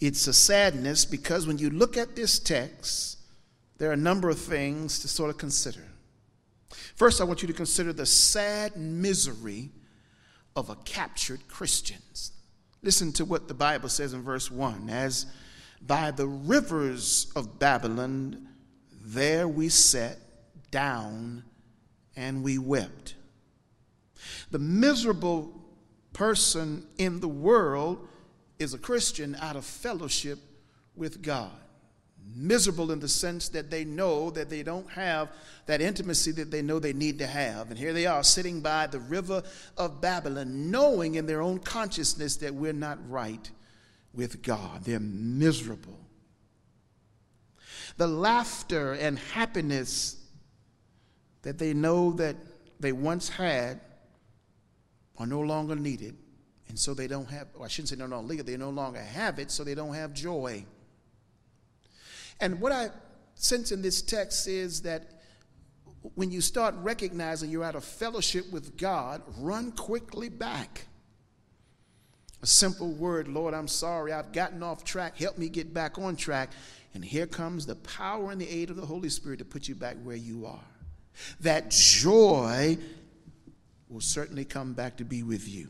It's 0.00 0.26
a 0.26 0.32
sadness 0.32 1.04
because 1.04 1.46
when 1.46 1.58
you 1.58 1.70
look 1.70 1.96
at 1.96 2.16
this 2.16 2.38
text, 2.38 3.13
there 3.84 3.90
are 3.90 3.92
a 3.92 3.98
number 3.98 4.30
of 4.30 4.38
things 4.38 5.00
to 5.00 5.08
sort 5.08 5.28
of 5.28 5.36
consider. 5.36 5.86
First, 6.96 7.20
I 7.20 7.24
want 7.24 7.42
you 7.42 7.48
to 7.48 7.52
consider 7.52 7.92
the 7.92 8.06
sad 8.06 8.78
misery 8.78 9.72
of 10.56 10.70
a 10.70 10.76
captured 10.86 11.46
Christians. 11.48 12.32
Listen 12.82 13.12
to 13.12 13.26
what 13.26 13.46
the 13.46 13.52
Bible 13.52 13.90
says 13.90 14.14
in 14.14 14.22
verse 14.22 14.50
1 14.50 14.88
As 14.88 15.26
by 15.82 16.12
the 16.12 16.26
rivers 16.26 17.30
of 17.36 17.58
Babylon, 17.58 18.48
there 19.04 19.46
we 19.46 19.68
sat 19.68 20.16
down 20.70 21.44
and 22.16 22.42
we 22.42 22.56
wept. 22.56 23.16
The 24.50 24.58
miserable 24.58 25.52
person 26.14 26.86
in 26.96 27.20
the 27.20 27.28
world 27.28 28.08
is 28.58 28.72
a 28.72 28.78
Christian 28.78 29.36
out 29.42 29.56
of 29.56 29.66
fellowship 29.66 30.38
with 30.96 31.20
God. 31.20 31.50
Miserable 32.32 32.90
in 32.90 33.00
the 33.00 33.08
sense 33.08 33.48
that 33.50 33.70
they 33.70 33.84
know 33.84 34.30
that 34.30 34.48
they 34.48 34.62
don't 34.62 34.88
have 34.90 35.30
that 35.66 35.80
intimacy 35.80 36.32
that 36.32 36.50
they 36.50 36.62
know 36.62 36.78
they 36.78 36.92
need 36.92 37.18
to 37.18 37.26
have. 37.26 37.70
And 37.70 37.78
here 37.78 37.92
they 37.92 38.06
are 38.06 38.22
sitting 38.22 38.60
by 38.60 38.86
the 38.86 38.98
river 38.98 39.42
of 39.76 40.00
Babylon, 40.00 40.70
knowing 40.70 41.14
in 41.16 41.26
their 41.26 41.42
own 41.42 41.58
consciousness 41.58 42.36
that 42.36 42.54
we're 42.54 42.72
not 42.72 42.98
right 43.10 43.50
with 44.12 44.42
God. 44.42 44.84
They're 44.84 45.00
miserable. 45.00 45.98
The 47.96 48.06
laughter 48.06 48.94
and 48.94 49.18
happiness 49.18 50.16
that 51.42 51.58
they 51.58 51.74
know 51.74 52.12
that 52.12 52.36
they 52.80 52.92
once 52.92 53.28
had 53.28 53.80
are 55.18 55.26
no 55.26 55.40
longer 55.40 55.76
needed. 55.76 56.16
And 56.68 56.78
so 56.78 56.94
they 56.94 57.06
don't 57.06 57.28
have, 57.30 57.48
I 57.62 57.68
shouldn't 57.68 57.90
say 57.90 57.96
no 57.96 58.06
longer 58.06 58.42
they 58.42 58.56
no 58.56 58.70
longer 58.70 59.00
have 59.00 59.38
it, 59.38 59.50
so 59.50 59.62
they 59.62 59.74
don't 59.74 59.94
have 59.94 60.12
joy. 60.12 60.64
And 62.44 62.60
what 62.60 62.72
I 62.72 62.90
sense 63.36 63.72
in 63.72 63.80
this 63.80 64.02
text 64.02 64.46
is 64.48 64.82
that 64.82 65.04
when 66.14 66.30
you 66.30 66.42
start 66.42 66.74
recognizing 66.82 67.48
you're 67.48 67.64
out 67.64 67.74
of 67.74 67.84
fellowship 67.84 68.52
with 68.52 68.76
God, 68.76 69.22
run 69.38 69.72
quickly 69.72 70.28
back. 70.28 70.84
A 72.42 72.46
simple 72.46 72.92
word, 72.92 73.28
Lord, 73.28 73.54
I'm 73.54 73.66
sorry, 73.66 74.12
I've 74.12 74.32
gotten 74.32 74.62
off 74.62 74.84
track, 74.84 75.16
help 75.16 75.38
me 75.38 75.48
get 75.48 75.72
back 75.72 75.96
on 75.98 76.16
track. 76.16 76.50
And 76.92 77.02
here 77.02 77.26
comes 77.26 77.64
the 77.64 77.76
power 77.76 78.30
and 78.30 78.38
the 78.38 78.46
aid 78.46 78.68
of 78.68 78.76
the 78.76 78.84
Holy 78.84 79.08
Spirit 79.08 79.38
to 79.38 79.46
put 79.46 79.66
you 79.66 79.74
back 79.74 79.96
where 80.04 80.14
you 80.14 80.44
are. 80.44 80.60
That 81.40 81.70
joy 81.70 82.76
will 83.88 84.02
certainly 84.02 84.44
come 84.44 84.74
back 84.74 84.98
to 84.98 85.04
be 85.06 85.22
with 85.22 85.48
you. 85.48 85.68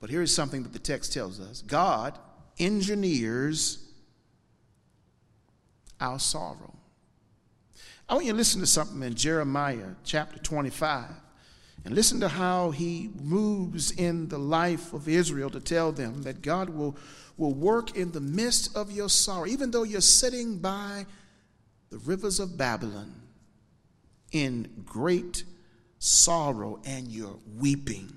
But 0.00 0.08
here 0.08 0.22
is 0.22 0.34
something 0.34 0.62
that 0.62 0.72
the 0.72 0.78
text 0.78 1.12
tells 1.12 1.38
us 1.38 1.60
God 1.60 2.18
engineers 2.58 3.85
our 6.00 6.18
sorrow. 6.18 6.74
I 8.08 8.14
want 8.14 8.26
you 8.26 8.32
to 8.32 8.38
listen 8.38 8.60
to 8.60 8.66
something 8.66 9.02
in 9.02 9.14
Jeremiah 9.14 9.94
chapter 10.04 10.38
25 10.38 11.06
and 11.84 11.94
listen 11.94 12.20
to 12.20 12.28
how 12.28 12.70
he 12.70 13.10
moves 13.20 13.90
in 13.92 14.28
the 14.28 14.38
life 14.38 14.92
of 14.92 15.08
Israel 15.08 15.50
to 15.50 15.60
tell 15.60 15.92
them 15.92 16.22
that 16.22 16.42
God 16.42 16.68
will, 16.68 16.96
will 17.36 17.54
work 17.54 17.96
in 17.96 18.12
the 18.12 18.20
midst 18.20 18.76
of 18.76 18.90
your 18.90 19.08
sorrow, 19.08 19.46
even 19.46 19.70
though 19.70 19.82
you're 19.82 20.00
sitting 20.00 20.58
by 20.58 21.06
the 21.90 21.98
rivers 21.98 22.40
of 22.40 22.56
Babylon 22.56 23.12
in 24.32 24.82
great 24.84 25.44
sorrow 25.98 26.80
and 26.84 27.08
you're 27.08 27.38
weeping. 27.56 28.10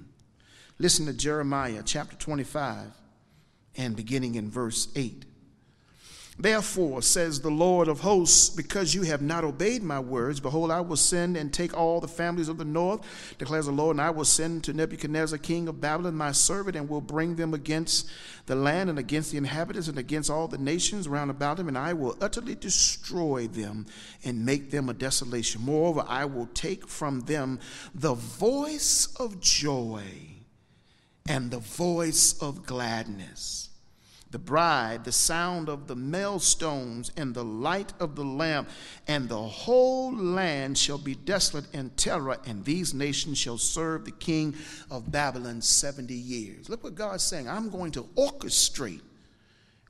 Listen 0.80 1.06
to 1.06 1.14
Jeremiah 1.14 1.82
chapter 1.86 2.16
25 2.16 2.88
and 3.78 3.96
beginning 3.96 4.36
in 4.36 4.50
verse 4.50 4.88
8. 4.96 5.26
Therefore, 6.42 7.02
says 7.02 7.42
the 7.42 7.52
Lord 7.52 7.90
of 7.90 8.00
hosts, 8.00 8.50
because 8.50 8.96
you 8.96 9.02
have 9.02 9.22
not 9.22 9.44
obeyed 9.44 9.84
my 9.84 10.00
words, 10.00 10.40
behold, 10.40 10.72
I 10.72 10.80
will 10.80 10.96
send 10.96 11.36
and 11.36 11.52
take 11.52 11.76
all 11.76 12.00
the 12.00 12.08
families 12.08 12.48
of 12.48 12.58
the 12.58 12.64
north, 12.64 13.02
declares 13.38 13.66
the 13.66 13.74
Lord, 13.74 13.96
and 13.96 14.02
I 14.02 14.10
will 14.12 14.24
send 14.24 14.64
to 14.64 14.74
Nebuchadnezzar, 14.74 15.38
king 15.38 15.68
of 15.68 15.82
Babylon, 15.82 16.16
my 16.16 16.32
servant, 16.32 16.78
and 16.78 16.88
will 16.88 17.02
bring 17.02 17.36
them 17.36 17.54
against 17.54 18.10
the 18.46 18.56
land 18.56 18.90
and 18.90 18.98
against 18.98 19.32
the 19.32 19.38
inhabitants 19.38 19.90
and 19.90 19.98
against 19.98 20.30
all 20.30 20.48
the 20.48 20.58
nations 20.58 21.10
round 21.10 21.30
about 21.30 21.58
them, 21.58 21.68
and 21.68 21.78
I 21.78 21.92
will 21.92 22.16
utterly 22.22 22.56
destroy 22.56 23.48
them 23.48 23.86
and 24.24 24.46
make 24.46 24.72
them 24.72 24.88
a 24.88 24.94
desolation. 24.94 25.62
Moreover, 25.62 26.06
I 26.08 26.24
will 26.24 26.48
take 26.54 26.88
from 26.88 27.20
them 27.22 27.60
the 27.94 28.14
voice 28.14 29.14
of 29.20 29.42
joy 29.42 30.06
and 31.28 31.52
the 31.52 31.60
voice 31.60 32.42
of 32.42 32.66
gladness 32.66 33.69
the 34.32 34.40
bride, 34.40 35.04
the 35.06 35.12
sound 35.12 35.70
of 35.70 35.88
the 35.88 35.96
millstones, 35.96 37.12
and 37.18 37.34
the 37.34 37.44
light 37.44 37.94
of 38.00 38.16
the 38.16 38.24
lamp, 38.24 38.70
and 39.08 39.28
the 39.28 39.42
whole 39.42 40.16
land 40.16 40.78
shall 40.78 41.00
be 41.00 41.16
desolate 41.16 41.66
and 41.74 41.96
terror, 41.98 42.38
and 42.46 42.64
these 42.64 42.94
nations 42.94 43.38
shall 43.38 43.58
serve 43.58 44.06
the 44.06 44.12
king 44.12 44.54
of 44.92 45.12
Babylon 45.12 45.62
70 45.62 46.14
years. 46.14 46.70
Look 46.70 46.84
what 46.84 46.96
God's 46.96 47.24
saying. 47.24 47.50
I'm 47.50 47.70
going 47.70 47.92
to 47.94 48.04
orchestrate. 48.16 49.02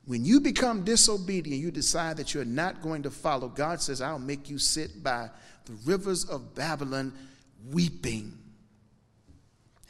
When 0.06 0.24
you 0.24 0.40
become 0.40 0.84
disobedient, 0.84 1.60
you 1.60 1.70
decide 1.70 2.16
that 2.16 2.32
you're 2.32 2.44
not 2.46 2.80
going 2.80 3.02
to 3.02 3.10
follow. 3.10 3.48
God 3.48 3.82
says, 3.82 4.00
I'll 4.00 4.18
make 4.18 4.48
you 4.48 4.58
sit 4.58 5.02
by 5.02 5.28
the 5.66 5.74
rivers 5.84 6.24
of 6.24 6.54
Babylon 6.54 7.12
weeping. 7.70 8.36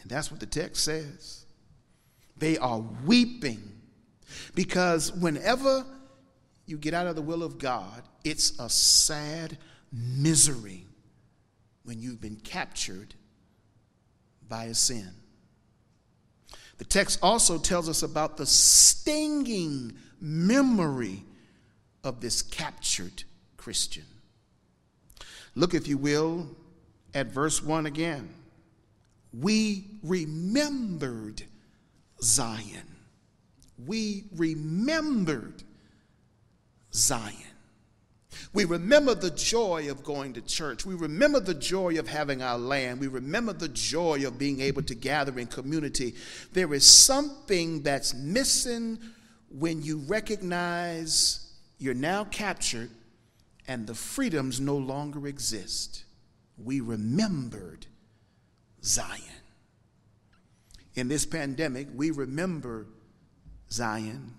And 0.03 0.11
that's 0.11 0.31
what 0.31 0.41
the 0.41 0.47
text 0.47 0.85
says. 0.85 1.47
They 2.37 2.59
are 2.59 2.83
weeping 3.07 3.70
because 4.55 5.13
whenever 5.13 5.85
you 6.67 6.79
get 6.79 6.95
out 6.95 7.07
of 7.07 7.17
the 7.17 7.23
will 7.23 7.43
of 7.43 7.59
God, 7.59 8.03
it's 8.25 8.59
a 8.59 8.69
sad 8.69 9.59
misery 9.93 10.87
when 11.85 12.01
you've 12.01 12.21
been 12.21 12.37
captured 12.37 13.15
by 14.49 14.65
a 14.65 14.75
sin. 14.75 15.11
The 16.79 16.85
text 16.85 17.19
also 17.23 17.59
tells 17.59 17.89
us 17.89 18.03
about 18.03 18.37
the 18.37 18.47
stinging 18.47 19.93
memory 20.21 21.25
of 22.05 22.21
this 22.21 22.43
captured 22.43 23.25
Christian. 23.57 24.05
Look, 25.55 25.75
if 25.75 25.89
you 25.89 25.99
will, 25.99 26.49
at 27.15 27.27
verse 27.27 27.63
1 27.63 27.87
again. 27.87 28.29
We 29.33 29.85
remembered 30.03 31.43
Zion 32.23 32.97
we 33.87 34.25
remembered 34.37 35.63
Zion. 36.93 37.35
We 38.53 38.65
remember 38.65 39.15
the 39.15 39.31
joy 39.31 39.91
of 39.91 40.03
going 40.03 40.33
to 40.35 40.41
church. 40.41 40.85
We 40.85 40.95
remember 40.95 41.41
the 41.41 41.55
joy 41.55 41.99
of 41.99 42.09
having 42.09 42.43
our 42.43 42.59
land. 42.59 43.01
We 43.01 43.07
remember 43.07 43.53
the 43.53 43.69
joy 43.69 44.27
of 44.27 44.39
being 44.39 44.61
able 44.61 44.83
to 44.83 44.95
gather 44.95 45.39
in 45.39 45.47
community. 45.47 46.15
There 46.53 46.73
is 46.75 46.85
something 46.85 47.83
that's 47.83 48.15
missing 48.15 48.99
when 49.51 49.83
you 49.83 49.99
recognize 49.99 51.53
you're 51.79 51.95
now 51.95 52.25
captured 52.25 52.91
and 53.69 53.87
the 53.87 53.95
freedoms 53.95 54.61
no 54.61 54.77
longer 54.77 55.27
exist. 55.27 56.05
We 56.59 56.81
remembered 56.81 57.87
Zion. 58.83 59.23
In 60.95 61.09
this 61.09 61.25
pandemic, 61.25 61.89
we 61.95 62.11
remember 62.11 62.87
Zion. 63.73 64.35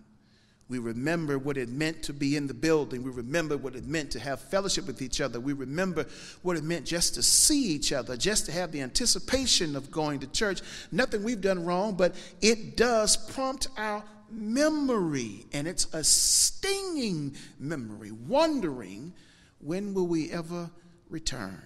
We 0.71 0.79
remember 0.79 1.37
what 1.37 1.57
it 1.57 1.67
meant 1.67 2.03
to 2.03 2.13
be 2.13 2.37
in 2.37 2.47
the 2.47 2.53
building. 2.53 3.03
We 3.03 3.11
remember 3.11 3.57
what 3.57 3.75
it 3.75 3.85
meant 3.85 4.11
to 4.11 4.19
have 4.21 4.39
fellowship 4.39 4.87
with 4.87 5.01
each 5.01 5.19
other. 5.19 5.37
We 5.37 5.51
remember 5.51 6.05
what 6.43 6.55
it 6.55 6.63
meant 6.63 6.85
just 6.85 7.15
to 7.15 7.23
see 7.23 7.73
each 7.73 7.91
other, 7.91 8.15
just 8.15 8.45
to 8.45 8.53
have 8.53 8.71
the 8.71 8.79
anticipation 8.79 9.75
of 9.75 9.91
going 9.91 10.21
to 10.21 10.27
church. 10.27 10.61
Nothing 10.89 11.23
we've 11.23 11.41
done 11.41 11.65
wrong, 11.65 11.95
but 11.95 12.15
it 12.41 12.77
does 12.77 13.17
prompt 13.17 13.67
our 13.77 14.01
memory, 14.31 15.45
and 15.51 15.67
it's 15.67 15.93
a 15.93 16.05
stinging 16.05 17.35
memory, 17.59 18.11
wondering 18.11 19.13
when 19.59 19.93
will 19.93 20.07
we 20.07 20.31
ever 20.31 20.69
return? 21.09 21.61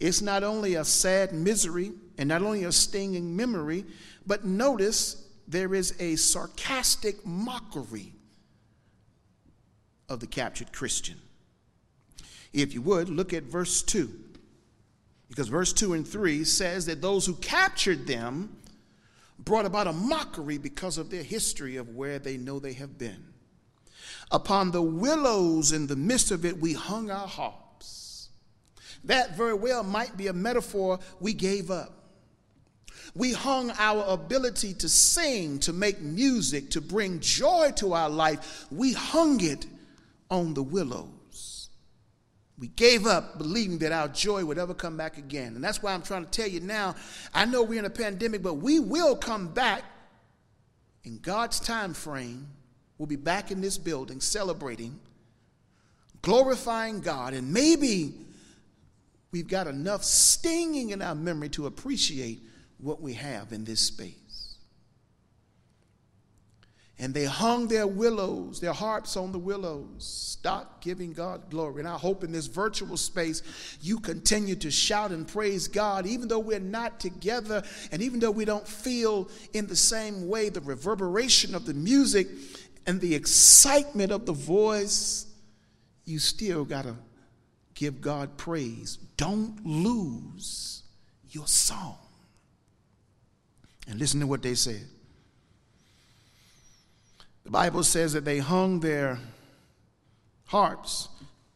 It's 0.00 0.22
not 0.22 0.42
only 0.42 0.74
a 0.74 0.84
sad 0.84 1.32
misery 1.32 1.92
and 2.18 2.28
not 2.28 2.42
only 2.42 2.64
a 2.64 2.72
stinging 2.72 3.36
memory, 3.36 3.84
but 4.26 4.44
notice 4.44 5.24
there 5.46 5.74
is 5.74 5.94
a 6.00 6.16
sarcastic 6.16 7.24
mockery 7.26 8.12
of 10.08 10.20
the 10.20 10.26
captured 10.26 10.72
Christian. 10.72 11.20
If 12.52 12.72
you 12.72 12.82
would, 12.82 13.08
look 13.08 13.32
at 13.32 13.44
verse 13.44 13.82
2. 13.82 14.10
Because 15.28 15.48
verse 15.48 15.72
2 15.72 15.94
and 15.94 16.06
3 16.06 16.44
says 16.44 16.86
that 16.86 17.02
those 17.02 17.26
who 17.26 17.34
captured 17.34 18.06
them 18.06 18.56
brought 19.38 19.66
about 19.66 19.88
a 19.88 19.92
mockery 19.92 20.58
because 20.58 20.96
of 20.96 21.10
their 21.10 21.22
history 21.22 21.76
of 21.76 21.96
where 21.96 22.18
they 22.18 22.36
know 22.36 22.58
they 22.58 22.74
have 22.74 22.98
been. 22.98 23.24
Upon 24.30 24.70
the 24.70 24.82
willows 24.82 25.72
in 25.72 25.86
the 25.86 25.96
midst 25.96 26.30
of 26.30 26.44
it, 26.44 26.58
we 26.58 26.72
hung 26.72 27.10
our 27.10 27.26
harps. 27.26 28.28
That 29.02 29.36
very 29.36 29.54
well 29.54 29.82
might 29.82 30.16
be 30.16 30.28
a 30.28 30.32
metaphor 30.32 31.00
we 31.20 31.34
gave 31.34 31.70
up. 31.70 32.03
We 33.14 33.32
hung 33.32 33.70
our 33.78 34.04
ability 34.12 34.74
to 34.74 34.88
sing, 34.88 35.60
to 35.60 35.72
make 35.72 36.00
music, 36.00 36.70
to 36.70 36.80
bring 36.80 37.20
joy 37.20 37.72
to 37.76 37.92
our 37.92 38.10
life, 38.10 38.66
we 38.72 38.92
hung 38.92 39.40
it 39.40 39.66
on 40.30 40.54
the 40.54 40.62
willows. 40.62 41.70
We 42.58 42.68
gave 42.68 43.06
up 43.06 43.38
believing 43.38 43.78
that 43.78 43.92
our 43.92 44.08
joy 44.08 44.44
would 44.44 44.58
ever 44.58 44.74
come 44.74 44.96
back 44.96 45.18
again. 45.18 45.54
And 45.54 45.62
that's 45.62 45.82
why 45.82 45.92
I'm 45.92 46.02
trying 46.02 46.24
to 46.24 46.30
tell 46.30 46.48
you 46.48 46.60
now 46.60 46.94
I 47.32 47.44
know 47.44 47.62
we're 47.62 47.78
in 47.78 47.84
a 47.84 47.90
pandemic, 47.90 48.42
but 48.42 48.54
we 48.54 48.80
will 48.80 49.16
come 49.16 49.48
back 49.48 49.84
in 51.04 51.18
God's 51.18 51.60
time 51.60 51.94
frame. 51.94 52.48
We'll 52.98 53.06
be 53.06 53.16
back 53.16 53.50
in 53.50 53.60
this 53.60 53.76
building 53.76 54.20
celebrating, 54.20 54.98
glorifying 56.22 57.00
God, 57.00 57.34
and 57.34 57.52
maybe 57.52 58.14
we've 59.32 59.48
got 59.48 59.66
enough 59.66 60.04
stinging 60.04 60.90
in 60.90 61.02
our 61.02 61.14
memory 61.14 61.48
to 61.50 61.66
appreciate 61.66 62.40
what 62.78 63.00
we 63.00 63.14
have 63.14 63.52
in 63.52 63.64
this 63.64 63.80
space. 63.80 64.24
And 66.98 67.12
they 67.12 67.24
hung 67.24 67.66
their 67.66 67.88
willows, 67.88 68.60
their 68.60 68.72
harps 68.72 69.16
on 69.16 69.32
the 69.32 69.38
willows. 69.38 70.06
Stop 70.06 70.80
giving 70.80 71.12
God 71.12 71.50
glory. 71.50 71.80
And 71.80 71.88
I 71.88 71.96
hope 71.96 72.22
in 72.22 72.30
this 72.30 72.46
virtual 72.46 72.96
space 72.96 73.42
you 73.80 73.98
continue 73.98 74.54
to 74.56 74.70
shout 74.70 75.10
and 75.10 75.26
praise 75.26 75.66
God, 75.66 76.06
even 76.06 76.28
though 76.28 76.38
we're 76.38 76.60
not 76.60 77.00
together 77.00 77.64
and 77.90 78.00
even 78.00 78.20
though 78.20 78.30
we 78.30 78.44
don't 78.44 78.66
feel 78.66 79.28
in 79.52 79.66
the 79.66 79.74
same 79.74 80.28
way 80.28 80.50
the 80.50 80.60
reverberation 80.60 81.54
of 81.56 81.66
the 81.66 81.74
music 81.74 82.28
and 82.86 83.00
the 83.00 83.14
excitement 83.14 84.12
of 84.12 84.24
the 84.24 84.32
voice. 84.32 85.26
You 86.04 86.20
still 86.20 86.64
got 86.64 86.82
to 86.82 86.96
give 87.74 88.00
God 88.00 88.36
praise. 88.36 88.98
Don't 89.16 89.66
lose 89.66 90.84
your 91.28 91.48
song. 91.48 92.03
And 93.86 93.98
listen 93.98 94.20
to 94.20 94.26
what 94.26 94.42
they 94.42 94.54
said. 94.54 94.86
The 97.44 97.50
Bible 97.50 97.82
says 97.82 98.14
that 98.14 98.24
they 98.24 98.38
hung 98.38 98.80
their 98.80 99.18
harps, 100.46 101.08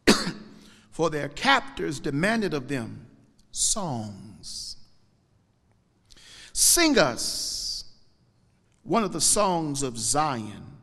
for 0.91 1.09
their 1.09 1.29
captors 1.29 1.99
demanded 1.99 2.53
of 2.53 2.67
them 2.67 3.07
songs. 3.51 4.77
Sing 6.53 6.97
us 6.97 7.85
one 8.83 9.03
of 9.03 9.13
the 9.13 9.21
songs 9.21 9.81
of 9.81 9.97
Zion, 9.97 10.77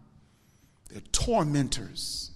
their 0.91 1.03
tormentors. 1.13 2.33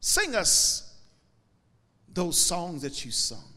Sing 0.00 0.34
us 0.34 0.96
those 2.12 2.38
songs 2.38 2.82
that 2.82 3.04
you 3.04 3.10
sung. 3.12 3.51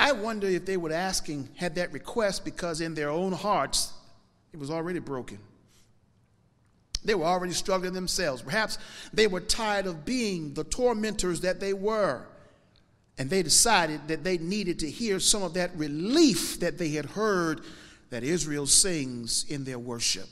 I 0.00 0.12
wonder 0.12 0.46
if 0.46 0.64
they 0.64 0.78
were 0.78 0.92
asking, 0.92 1.50
had 1.56 1.74
that 1.74 1.92
request 1.92 2.42
because 2.42 2.80
in 2.80 2.94
their 2.94 3.10
own 3.10 3.32
hearts 3.32 3.92
it 4.50 4.58
was 4.58 4.70
already 4.70 4.98
broken. 4.98 5.38
They 7.04 7.14
were 7.14 7.26
already 7.26 7.52
struggling 7.52 7.92
themselves. 7.92 8.40
Perhaps 8.40 8.78
they 9.12 9.26
were 9.26 9.40
tired 9.40 9.86
of 9.86 10.06
being 10.06 10.54
the 10.54 10.64
tormentors 10.64 11.42
that 11.42 11.60
they 11.60 11.74
were. 11.74 12.26
And 13.18 13.28
they 13.28 13.42
decided 13.42 14.08
that 14.08 14.24
they 14.24 14.38
needed 14.38 14.78
to 14.78 14.90
hear 14.90 15.20
some 15.20 15.42
of 15.42 15.52
that 15.54 15.70
relief 15.76 16.60
that 16.60 16.78
they 16.78 16.88
had 16.88 17.04
heard 17.04 17.60
that 18.08 18.24
Israel 18.24 18.66
sings 18.66 19.44
in 19.50 19.64
their 19.64 19.78
worship. 19.78 20.28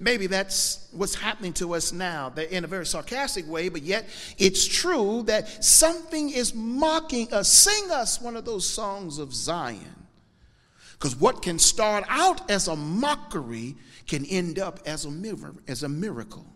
Maybe 0.00 0.26
that's 0.26 0.88
what's 0.92 1.14
happening 1.14 1.52
to 1.54 1.74
us 1.74 1.92
now 1.92 2.28
that 2.30 2.54
in 2.54 2.64
a 2.64 2.66
very 2.66 2.86
sarcastic 2.86 3.48
way, 3.48 3.68
but 3.68 3.82
yet 3.82 4.06
it's 4.38 4.66
true 4.66 5.22
that 5.26 5.64
something 5.64 6.30
is 6.30 6.54
mocking 6.54 7.32
us. 7.32 7.48
Sing 7.48 7.90
us 7.90 8.20
one 8.20 8.36
of 8.36 8.44
those 8.44 8.68
songs 8.68 9.18
of 9.18 9.34
Zion. 9.34 10.06
Because 10.92 11.16
what 11.16 11.42
can 11.42 11.58
start 11.58 12.04
out 12.08 12.50
as 12.50 12.68
a 12.68 12.76
mockery 12.76 13.76
can 14.06 14.24
end 14.26 14.58
up 14.58 14.80
as 14.86 15.04
a, 15.04 15.10
mir- 15.10 15.54
as 15.68 15.82
a 15.82 15.88
miracle. 15.88 16.46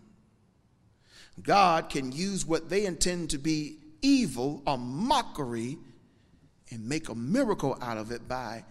God 1.41 1.89
can 1.89 2.11
use 2.11 2.45
what 2.45 2.69
they 2.69 2.85
intend 2.85 3.29
to 3.31 3.37
be 3.37 3.77
evil, 4.01 4.61
a 4.67 4.77
mockery, 4.77 5.77
and 6.71 6.87
make 6.87 7.09
a 7.09 7.15
miracle 7.15 7.77
out 7.81 7.97
of 7.97 8.11
it 8.11 8.27
by 8.27 8.63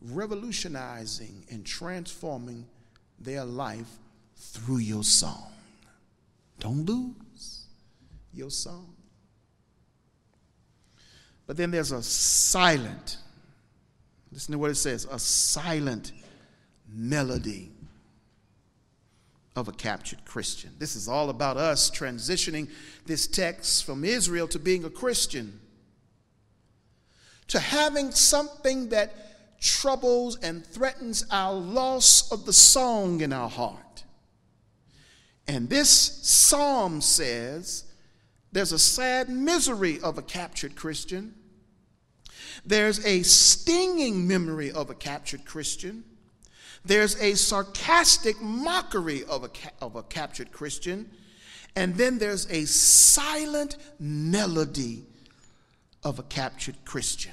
revolutionizing 0.00 1.44
and 1.50 1.64
transforming 1.64 2.66
their 3.20 3.44
life 3.44 3.98
through 4.36 4.78
your 4.78 5.04
song. 5.04 5.52
Don't 6.58 6.84
lose 6.86 7.66
your 8.32 8.50
song. 8.50 8.94
But 11.46 11.56
then 11.56 11.70
there's 11.70 11.92
a 11.92 12.02
silent, 12.02 13.16
Listen 14.32 14.52
to 14.52 14.58
what 14.58 14.70
it 14.70 14.76
says 14.76 15.06
a 15.10 15.18
silent 15.18 16.12
melody 16.88 17.72
of 19.56 19.68
a 19.68 19.72
captured 19.72 20.24
Christian. 20.24 20.70
This 20.78 20.94
is 20.94 21.08
all 21.08 21.28
about 21.28 21.56
us 21.56 21.90
transitioning 21.90 22.70
this 23.06 23.26
text 23.26 23.84
from 23.84 24.04
Israel 24.04 24.46
to 24.48 24.58
being 24.58 24.84
a 24.84 24.90
Christian, 24.90 25.60
to 27.48 27.58
having 27.58 28.12
something 28.12 28.90
that 28.90 29.29
troubles 29.60 30.38
and 30.42 30.64
threatens 30.64 31.24
our 31.30 31.52
loss 31.52 32.32
of 32.32 32.46
the 32.46 32.52
song 32.52 33.20
in 33.20 33.32
our 33.32 33.48
heart. 33.48 34.04
And 35.46 35.68
this 35.68 35.90
psalm 35.90 37.00
says 37.00 37.84
there's 38.52 38.72
a 38.72 38.78
sad 38.78 39.28
misery 39.28 40.00
of 40.00 40.18
a 40.18 40.22
captured 40.22 40.76
Christian. 40.76 41.34
There's 42.64 43.04
a 43.04 43.22
stinging 43.22 44.26
memory 44.26 44.70
of 44.72 44.90
a 44.90 44.94
captured 44.94 45.44
Christian. 45.44 46.04
There's 46.84 47.20
a 47.20 47.34
sarcastic 47.34 48.40
mockery 48.40 49.24
of 49.24 49.44
a, 49.44 49.50
of 49.84 49.96
a 49.96 50.02
captured 50.02 50.52
Christian. 50.52 51.10
And 51.76 51.94
then 51.94 52.18
there's 52.18 52.50
a 52.50 52.64
silent 52.64 53.76
melody 53.98 55.04
of 56.02 56.18
a 56.18 56.22
captured 56.22 56.76
Christian. 56.84 57.32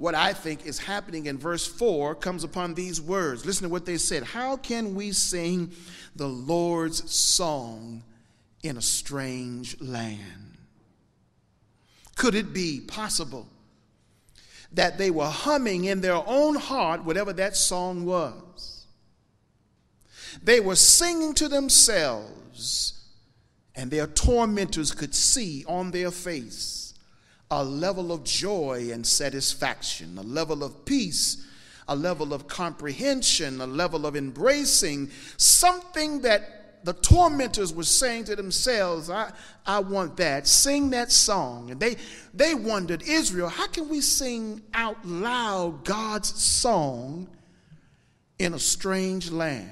What 0.00 0.14
I 0.14 0.32
think 0.32 0.64
is 0.64 0.78
happening 0.78 1.26
in 1.26 1.36
verse 1.36 1.66
4 1.66 2.14
comes 2.14 2.42
upon 2.42 2.72
these 2.72 3.02
words. 3.02 3.44
Listen 3.44 3.64
to 3.64 3.68
what 3.68 3.84
they 3.84 3.98
said. 3.98 4.22
How 4.22 4.56
can 4.56 4.94
we 4.94 5.12
sing 5.12 5.72
the 6.16 6.26
Lord's 6.26 7.12
song 7.12 8.02
in 8.62 8.78
a 8.78 8.80
strange 8.80 9.78
land? 9.78 10.56
Could 12.16 12.34
it 12.34 12.54
be 12.54 12.80
possible 12.80 13.46
that 14.72 14.96
they 14.96 15.10
were 15.10 15.28
humming 15.28 15.84
in 15.84 16.00
their 16.00 16.26
own 16.26 16.54
heart 16.54 17.04
whatever 17.04 17.34
that 17.34 17.54
song 17.54 18.06
was? 18.06 18.86
They 20.42 20.60
were 20.60 20.76
singing 20.76 21.34
to 21.34 21.46
themselves, 21.46 23.04
and 23.74 23.90
their 23.90 24.06
tormentors 24.06 24.92
could 24.92 25.14
see 25.14 25.62
on 25.68 25.90
their 25.90 26.10
face 26.10 26.79
a 27.50 27.64
level 27.64 28.12
of 28.12 28.22
joy 28.24 28.90
and 28.92 29.06
satisfaction, 29.06 30.16
a 30.18 30.22
level 30.22 30.62
of 30.62 30.84
peace, 30.84 31.46
a 31.88 31.96
level 31.96 32.32
of 32.32 32.46
comprehension, 32.46 33.60
a 33.60 33.66
level 33.66 34.06
of 34.06 34.14
embracing, 34.14 35.10
something 35.36 36.20
that 36.20 36.60
the 36.84 36.92
tormentors 36.94 37.74
were 37.74 37.84
saying 37.84 38.24
to 38.24 38.36
themselves, 38.36 39.10
I, 39.10 39.32
I 39.66 39.80
want 39.80 40.16
that. 40.16 40.46
Sing 40.46 40.90
that 40.90 41.12
song. 41.12 41.70
And 41.70 41.80
they, 41.80 41.96
they 42.32 42.54
wondered, 42.54 43.02
Israel, 43.02 43.48
how 43.48 43.66
can 43.66 43.88
we 43.88 44.00
sing 44.00 44.62
out 44.72 45.04
loud 45.04 45.84
God's 45.84 46.28
song 46.40 47.28
in 48.38 48.54
a 48.54 48.58
strange 48.58 49.30
land? 49.30 49.70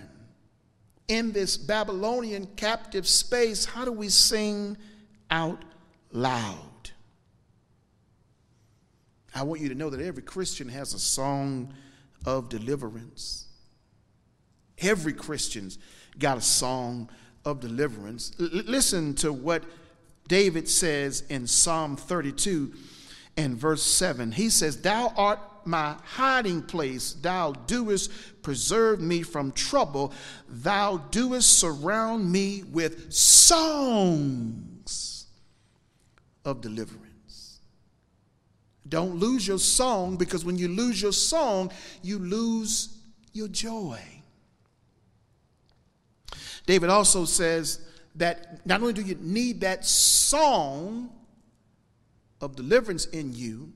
In 1.07 1.33
this 1.33 1.57
Babylonian 1.57 2.47
captive 2.57 3.09
space, 3.09 3.65
how 3.65 3.87
do 3.87 3.93
we 3.93 4.11
sing 4.11 4.77
out 5.31 5.63
loud? 6.13 6.68
I 9.39 9.43
want 9.43 9.61
you 9.61 9.69
to 9.69 9.75
know 9.77 9.91
that 9.91 10.01
every 10.01 10.23
Christian 10.23 10.69
has 10.69 10.95
a 10.95 10.99
song 10.99 11.73
of 12.27 12.49
deliverance. 12.49 13.47
Every 14.79 15.13
Christian's 15.13 15.79
got 16.19 16.39
a 16.39 16.43
song 16.43 17.09
of 17.45 17.61
deliverance. 17.61 18.33
L- 18.41 18.49
listen 18.67 19.15
to 19.17 19.33
what 19.33 19.63
David 20.27 20.69
says 20.69 21.23
in 21.29 21.47
Psalm 21.47 21.97
32 21.97 22.75
and 23.37 23.57
verse 23.57 23.85
7. 23.85 24.33
He 24.33 24.51
says, 24.51 24.83
Thou 24.83 25.13
art 25.17 25.39
my 25.65 25.95
hiding 26.05 26.63
place. 26.63 27.13
Thou 27.13 27.53
doest 27.53 28.11
preserve 28.43 29.01
me 29.01 29.23
from 29.23 29.53
trouble. 29.53 30.13
Thou 30.49 30.97
doest 31.13 31.61
surround 31.61 32.33
me 32.33 32.65
with 32.65 33.13
songs 33.13 35.27
of 36.45 36.61
deliverance. 36.61 37.08
Don't 38.89 39.17
lose 39.17 39.47
your 39.47 39.59
song 39.59 40.17
because 40.17 40.45
when 40.45 40.57
you 40.57 40.69
lose 40.69 41.01
your 41.01 41.13
song, 41.13 41.71
you 42.03 42.19
lose 42.19 42.97
your 43.33 43.49
joy. 43.49 44.01
David 46.67 46.91
also 46.91 47.25
says 47.25 47.81
that 48.17 48.67
not 48.67 48.81
only 48.81 48.93
do 48.93 49.03
you 49.03 49.17
need 49.21 49.61
that 49.63 49.85
song 49.85 51.11
of 52.41 52.57
deliverance 52.57 53.07
in 53.07 53.33
you, 53.33 53.73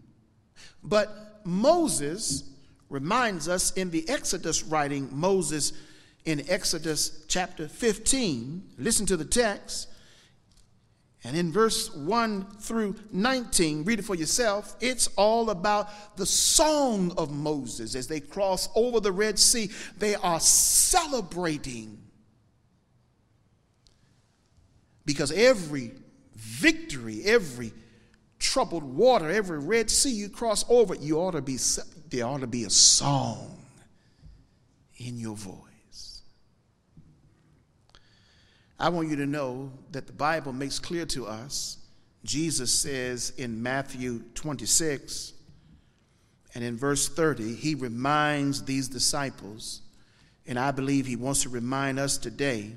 but 0.82 1.40
Moses 1.44 2.44
reminds 2.88 3.48
us 3.48 3.72
in 3.72 3.90
the 3.90 4.08
Exodus 4.08 4.62
writing, 4.62 5.08
Moses 5.10 5.72
in 6.24 6.48
Exodus 6.48 7.24
chapter 7.28 7.66
15, 7.66 8.62
listen 8.78 9.06
to 9.06 9.16
the 9.16 9.24
text. 9.24 9.88
And 11.24 11.36
in 11.36 11.52
verse 11.52 11.94
1 11.94 12.46
through 12.58 12.96
19, 13.12 13.84
read 13.84 14.00
it 14.00 14.04
for 14.04 14.16
yourself. 14.16 14.76
It's 14.80 15.08
all 15.16 15.50
about 15.50 16.16
the 16.16 16.26
song 16.26 17.12
of 17.16 17.30
Moses 17.30 17.94
as 17.94 18.08
they 18.08 18.18
cross 18.18 18.68
over 18.74 18.98
the 18.98 19.12
Red 19.12 19.38
Sea. 19.38 19.70
They 19.98 20.16
are 20.16 20.40
celebrating 20.40 21.98
because 25.04 25.30
every 25.30 25.92
victory, 26.34 27.22
every 27.24 27.72
troubled 28.40 28.82
water, 28.82 29.30
every 29.30 29.60
Red 29.60 29.90
Sea 29.90 30.10
you 30.10 30.28
cross 30.28 30.64
over, 30.68 30.94
you 30.94 31.18
ought 31.18 31.32
to 31.32 31.42
be 31.42 31.58
there 32.10 32.26
ought 32.26 32.40
to 32.40 32.46
be 32.46 32.64
a 32.64 32.70
song 32.70 33.58
in 34.96 35.18
your 35.18 35.36
voice. 35.36 35.71
I 38.82 38.88
want 38.88 39.08
you 39.08 39.14
to 39.14 39.26
know 39.26 39.70
that 39.92 40.08
the 40.08 40.12
Bible 40.12 40.52
makes 40.52 40.80
clear 40.80 41.06
to 41.06 41.24
us. 41.24 41.78
Jesus 42.24 42.72
says 42.72 43.32
in 43.38 43.62
Matthew 43.62 44.24
26 44.34 45.34
and 46.56 46.64
in 46.64 46.76
verse 46.76 47.08
30, 47.08 47.54
he 47.54 47.76
reminds 47.76 48.64
these 48.64 48.88
disciples, 48.88 49.82
and 50.48 50.58
I 50.58 50.72
believe 50.72 51.06
he 51.06 51.14
wants 51.14 51.42
to 51.42 51.48
remind 51.48 52.00
us 52.00 52.18
today 52.18 52.72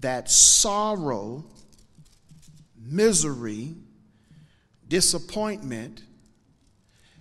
that 0.00 0.28
sorrow, 0.28 1.44
misery, 2.76 3.76
disappointment, 4.88 6.02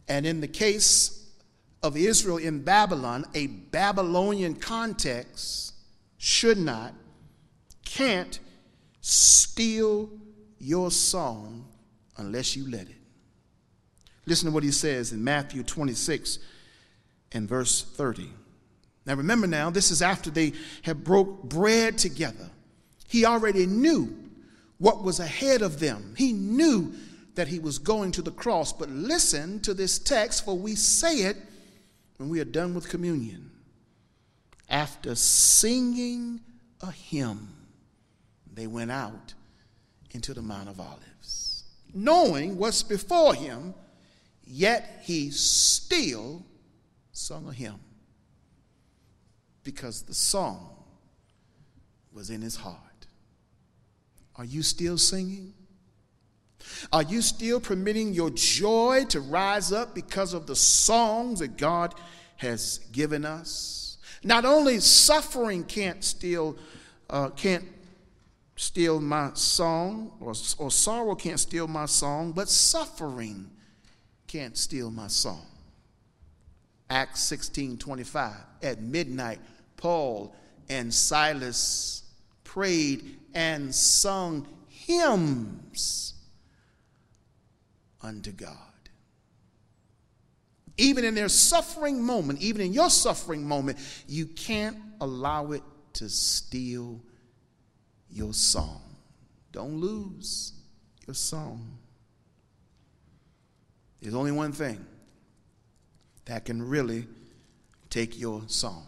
and 0.08 0.26
in 0.26 0.42
the 0.42 0.48
case 0.48 1.30
of 1.84 1.96
Israel 1.96 2.38
in 2.38 2.64
Babylon, 2.64 3.24
a 3.36 3.46
Babylonian 3.46 4.56
context 4.56 5.76
should 6.18 6.58
not, 6.58 6.96
can't 7.90 8.40
steal 9.02 10.10
your 10.60 10.92
song 10.92 11.66
unless 12.18 12.56
you 12.56 12.70
let 12.70 12.88
it. 12.88 12.96
Listen 14.26 14.48
to 14.48 14.54
what 14.54 14.64
he 14.64 14.72
says 14.72 15.12
in 15.12 15.24
Matthew 15.24 15.64
26 15.64 16.40
and 17.32 17.50
verse 17.50 17.82
30. 17.82 18.30
Now 19.06 19.16
remember 19.16 19.48
now, 19.48 19.70
this 19.72 19.90
is 19.90 20.02
after 20.02 20.30
they 20.30 20.54
had 20.84 21.04
broke 21.04 21.44
bread 21.44 21.98
together. 21.98 22.50
He 23.08 23.26
already 23.26 23.66
knew 23.66 24.16
what 24.78 25.04
was 25.04 25.20
ahead 25.20 25.64
of 25.64 25.80
them. 25.80 26.14
He 26.16 26.32
knew 26.32 26.94
that 27.34 27.48
he 27.48 27.58
was 27.58 27.80
going 27.80 28.12
to 28.14 28.22
the 28.22 28.32
cross. 28.32 28.72
But 28.72 28.90
listen 28.90 29.62
to 29.62 29.74
this 29.74 29.98
text, 29.98 30.46
for 30.46 30.56
we 30.56 30.76
say 30.76 31.22
it 31.22 31.38
when 32.18 32.30
we 32.30 32.40
are 32.40 32.46
done 32.46 32.76
with 32.76 32.88
communion. 32.88 33.50
After 34.70 35.16
singing 35.16 36.42
a 36.82 36.92
hymn, 36.92 37.59
they 38.60 38.68
went 38.68 38.92
out 38.92 39.34
into 40.12 40.34
the 40.34 40.42
Mount 40.42 40.68
of 40.68 40.82
Olives. 40.82 41.64
Knowing 41.94 42.58
what's 42.58 42.84
before 42.84 43.34
him, 43.34 43.74
yet 44.44 45.02
he 45.04 45.32
still 45.32 46.44
sung 47.14 47.48
a 47.48 47.54
hymn 47.54 47.80
because 49.64 50.02
the 50.02 50.14
song 50.14 50.76
was 52.12 52.30
in 52.30 52.42
his 52.42 52.58
heart. 52.58 52.76
Are 54.36 54.44
you 54.44 54.62
still 54.62 54.98
singing? 54.98 55.54
Are 56.92 57.04
you 57.04 57.22
still 57.22 57.62
permitting 57.62 58.14
your 58.14 58.30
joy 58.30 59.06
to 59.08 59.22
rise 59.22 59.72
up 59.72 59.96
because 59.96 60.34
of 60.34 60.48
the 60.48 60.56
songs 60.56 61.40
that 61.40 61.56
God 61.56 61.96
has 62.38 62.80
given 62.92 63.24
us? 63.24 63.98
Not 64.22 64.44
only 64.44 64.80
suffering 64.82 65.64
can't 65.64 66.04
steal, 66.04 66.58
uh, 67.10 67.30
can't 67.30 67.64
steal 68.60 69.00
my 69.00 69.32
song, 69.36 70.12
or, 70.20 70.34
or 70.58 70.70
sorrow 70.70 71.16
can't 71.16 71.40
steal 71.40 71.66
my 71.66 71.86
song, 71.86 72.34
but 72.34 72.50
suffering 72.50 73.50
can't 74.28 74.58
steal 74.58 74.92
my 74.92 75.08
song. 75.08 75.46
Acts 76.90 77.24
16 77.24 77.78
25. 77.78 78.34
At 78.62 78.82
midnight, 78.82 79.40
Paul 79.78 80.36
and 80.68 80.94
Silas 80.94 82.04
prayed 82.44 83.20
and 83.34 83.74
sung 83.74 84.46
hymns 84.68 86.16
unto 88.02 88.34
God. 88.34 88.58
Even 90.76 91.06
in 91.06 91.16
their 91.16 91.30
suffering 91.30 92.04
moment, 92.04 92.42
even 92.42 92.60
in 92.60 92.74
your 92.74 92.90
suffering 92.90 93.48
moment, 93.48 93.78
you 94.06 94.26
can't 94.26 94.76
allow 95.00 95.54
it 95.54 95.64
to 95.94 96.10
steal 96.10 97.00
your 98.12 98.34
song. 98.34 98.82
Don't 99.52 99.80
lose 99.80 100.54
your 101.08 101.14
song. 101.16 101.78
There's 104.02 104.16
only 104.16 104.32
one 104.32 104.52
thing 104.52 104.86
that 106.26 106.46
can 106.46 106.68
really 106.68 107.08
take 107.90 108.20
your 108.20 108.44
song. 108.48 108.86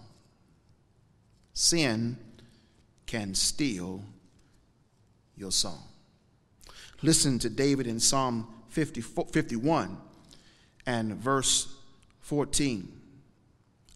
Sin 1.54 2.18
can 3.06 3.36
steal 3.36 4.04
your 5.36 5.52
song. 5.52 5.84
Listen 7.02 7.40
to 7.40 7.50
David 7.50 7.88
in 7.88 8.00
Psalm 8.00 8.48
50, 8.70 9.02
51 9.02 9.98
and 10.86 11.16
verse 11.16 11.76
14. 12.22 13.00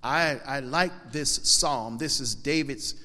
I, 0.03 0.39
I 0.45 0.59
like 0.59 1.11
this 1.11 1.35
psalm. 1.49 1.97
This 1.97 2.19
is 2.19 2.35
David's 2.35 2.95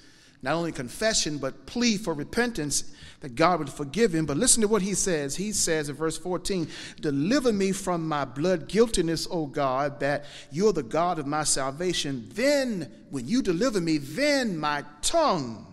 not 0.42 0.54
only 0.54 0.72
confession, 0.72 1.38
but 1.38 1.66
plea 1.66 1.96
for 1.96 2.14
repentance 2.14 2.92
that 3.20 3.34
God 3.34 3.58
would 3.58 3.68
forgive 3.68 4.14
him. 4.14 4.24
But 4.24 4.38
listen 4.38 4.62
to 4.62 4.68
what 4.68 4.80
he 4.80 4.94
says. 4.94 5.36
He 5.36 5.52
says 5.52 5.88
in 5.90 5.96
verse 5.96 6.16
14, 6.16 6.66
Deliver 7.00 7.52
me 7.52 7.72
from 7.72 8.08
my 8.08 8.24
blood 8.24 8.66
guiltiness, 8.66 9.28
O 9.30 9.46
God, 9.46 10.00
that 10.00 10.24
you're 10.50 10.72
the 10.72 10.82
God 10.82 11.18
of 11.18 11.26
my 11.26 11.44
salvation. 11.44 12.26
Then, 12.32 12.90
when 13.10 13.28
you 13.28 13.42
deliver 13.42 13.80
me, 13.80 13.98
then 13.98 14.56
my 14.56 14.84
tongue 15.02 15.66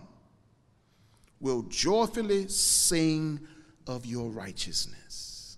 will 1.40 1.62
joyfully 1.62 2.48
sing 2.48 3.40
of 3.86 4.04
your 4.04 4.28
righteousness. 4.28 5.56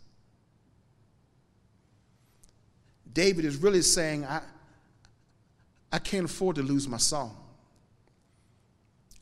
David 3.13 3.45
is 3.45 3.57
really 3.57 3.83
saying, 3.83 4.25
I, 4.25 4.43
I 5.91 5.99
can't 5.99 6.27
afford 6.27 6.57
to 6.57 6.63
lose 6.63 6.87
my 6.87 6.99
song. 6.99 7.37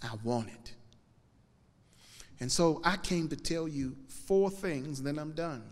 I 0.02 0.11
want 0.22 0.48
it. 0.48 0.74
And 2.40 2.50
so 2.50 2.80
I 2.84 2.96
came 2.96 3.28
to 3.28 3.37
tell 3.37 3.66
you 3.66 3.96
four 4.08 4.50
things, 4.50 5.02
then 5.02 5.18
I'm 5.18 5.32
done. 5.32 5.62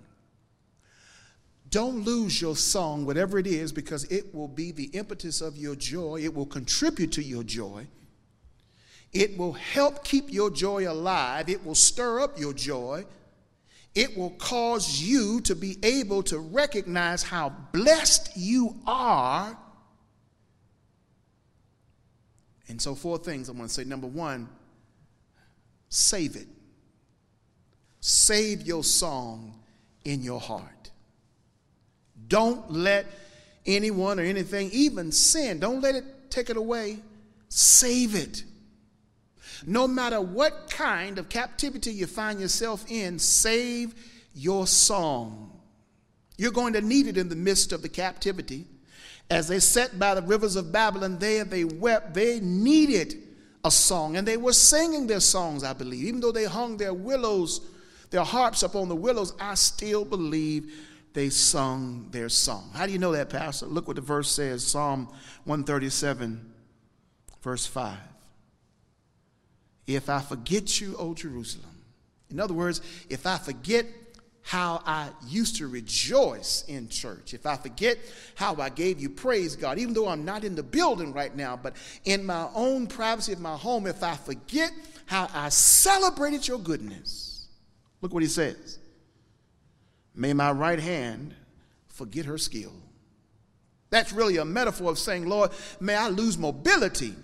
Don't 1.71 2.05
lose 2.05 2.41
your 2.41 2.57
song, 2.57 3.05
whatever 3.05 3.39
it 3.39 3.47
is, 3.47 3.73
because 3.73 4.05
it 4.05 4.35
will 4.35 4.49
be 4.49 4.73
the 4.73 4.85
impetus 4.93 5.41
of 5.41 5.57
your 5.57 5.75
joy. 5.75 6.21
It 6.23 6.35
will 6.35 6.47
contribute 6.47 7.13
to 7.13 7.23
your 7.23 7.43
joy. 7.43 7.87
It 9.13 9.37
will 9.37 9.55
help 9.55 10.05
keep 10.05 10.33
your 10.33 10.51
joy 10.51 10.91
alive. 10.91 11.49
It 11.49 11.65
will 11.65 11.75
stir 11.75 12.21
up 12.21 12.39
your 12.39 12.53
joy. 12.53 13.05
It 13.95 14.17
will 14.17 14.31
cause 14.31 15.01
you 15.01 15.41
to 15.43 15.55
be 15.57 15.79
able 15.83 16.23
to 16.25 16.39
recognize 16.39 17.23
how 17.23 17.51
blessed 17.73 18.37
you 18.37 18.77
are. 18.87 19.59
And 22.69 22.81
so, 22.81 22.95
four 22.95 23.19
things 23.19 23.49
I 23.49 23.53
want 23.53 23.69
to 23.69 23.75
say. 23.75 23.85
Number 23.85 24.07
one, 24.07 24.49
save 25.89 26.37
it. 26.37 26.49
Save 28.01 28.63
your 28.63 28.85
song 28.85 29.55
in 30.05 30.23
your 30.23 30.41
heart. 30.41 30.91
Don't 32.29 32.71
let 32.71 33.07
anyone 33.67 34.19
or 34.21 34.23
anything, 34.23 34.71
even 34.73 35.13
sin, 35.13 35.59
don't 35.59 35.81
let 35.81 35.95
it 35.95 36.05
take 36.31 36.51
it 36.51 36.57
away. 36.57 36.99
Save 37.49 38.15
it. 38.15 38.45
No 39.67 39.89
matter 39.89 40.21
what 40.21 40.71
kind 40.71 41.19
of 41.19 41.29
captivity 41.29 41.93
you 41.93 42.07
find 42.07 42.41
yourself 42.41 42.85
in, 42.89 43.19
save 43.19 43.95
your 44.35 44.67
song. 44.67 45.51
You're 46.37 46.53
going 46.53 46.75
to 46.75 46.81
need 46.81 47.07
it 47.07 47.17
in 47.17 47.29
the 47.29 47.37
midst 47.37 47.73
of 47.73 47.83
the 47.83 47.89
captivity. 47.89 48.67
As 49.31 49.49
they 49.49 49.59
sat 49.59 49.99
by 49.99 50.15
the 50.15 50.23
rivers 50.23 50.57
of 50.57 50.71
Babylon, 50.71 51.19
there 51.19 51.45
they 51.45 51.65
wept. 51.65 52.15
They 52.15 52.41
needed 52.41 53.23
a 53.65 53.71
song, 53.71 54.17
and 54.17 54.27
they 54.27 54.37
were 54.37 54.53
singing 54.53 55.07
their 55.07 55.21
songs, 55.21 55.65
I 55.65 55.73
believe. 55.73 56.05
Even 56.05 56.21
though 56.21 56.33
they 56.33 56.45
hung 56.45 56.77
their 56.77 56.95
willows, 56.95 57.61
their 58.11 58.23
harps 58.23 58.63
upon 58.63 58.89
the 58.89 58.95
willows, 58.95 59.35
I 59.41 59.55
still 59.55 60.05
believe 60.05 60.73
they 61.13 61.31
sung 61.31 62.09
their 62.11 62.29
song. 62.29 62.71
How 62.75 62.87
do 62.87 62.93
you 62.93 62.99
know 62.99 63.13
that, 63.13 63.31
Pastor? 63.31 63.67
Look 63.67 63.89
what 63.89 63.97
the 63.97 64.03
verse 64.03 64.31
says 64.31 64.65
Psalm 64.65 65.07
137, 65.45 66.53
verse 67.43 67.67
5. 67.67 67.99
If 69.87 70.09
I 70.09 70.21
forget 70.21 70.81
you, 70.81 70.95
O 70.99 71.15
Jerusalem. 71.15 71.71
In 72.31 72.39
other 72.39 72.55
words, 72.55 72.81
if 73.09 73.27
I 73.27 73.39
forget 73.39 73.87
how 74.47 74.81
I 74.87 75.09
used 75.27 75.57
to 75.57 75.67
rejoice 75.67 76.65
in 76.69 76.89
church, 76.89 77.35
if 77.35 77.47
I 77.47 77.57
forget 77.57 77.99
how 78.37 78.55
I 78.61 78.69
gave 78.69 79.01
you 79.01 79.11
praise, 79.11 79.57
God, 79.57 79.77
even 79.77 79.93
though 79.93 80.07
I'm 80.07 80.25
not 80.25 80.45
in 80.45 80.55
the 80.55 80.63
building 80.63 81.13
right 81.13 81.35
now, 81.35 81.57
but 81.61 81.75
in 82.05 82.25
my 82.25 82.49
own 82.55 82.87
privacy 82.87 83.33
of 83.33 83.41
my 83.41 83.57
home, 83.57 83.89
if 83.89 84.05
I 84.05 84.15
forget 84.15 84.71
how 85.07 85.29
I 85.35 85.49
celebrated 85.49 86.47
your 86.47 86.61
goodness, 86.61 87.49
look 88.01 88.15
what 88.15 88.23
he 88.23 88.29
says. 88.29 88.79
May 90.15 90.33
my 90.33 90.53
right 90.53 90.79
hand 90.79 91.35
forget 91.89 92.27
her 92.27 92.39
skill. 92.39 92.73
That's 93.91 94.13
really 94.13 94.37
a 94.37 94.45
metaphor 94.45 94.93
of 94.93 95.01
saying, 95.01 95.29
Lord, 95.29 95.51
may 95.81 95.97
I 95.97 96.07
lose 96.07 96.39
mobility 96.39 97.17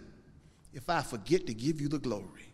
if 0.74 0.90
I 0.90 1.02
forget 1.02 1.46
to 1.46 1.54
give 1.54 1.80
you 1.80 1.86
the 1.86 2.00
glory. 2.00 2.52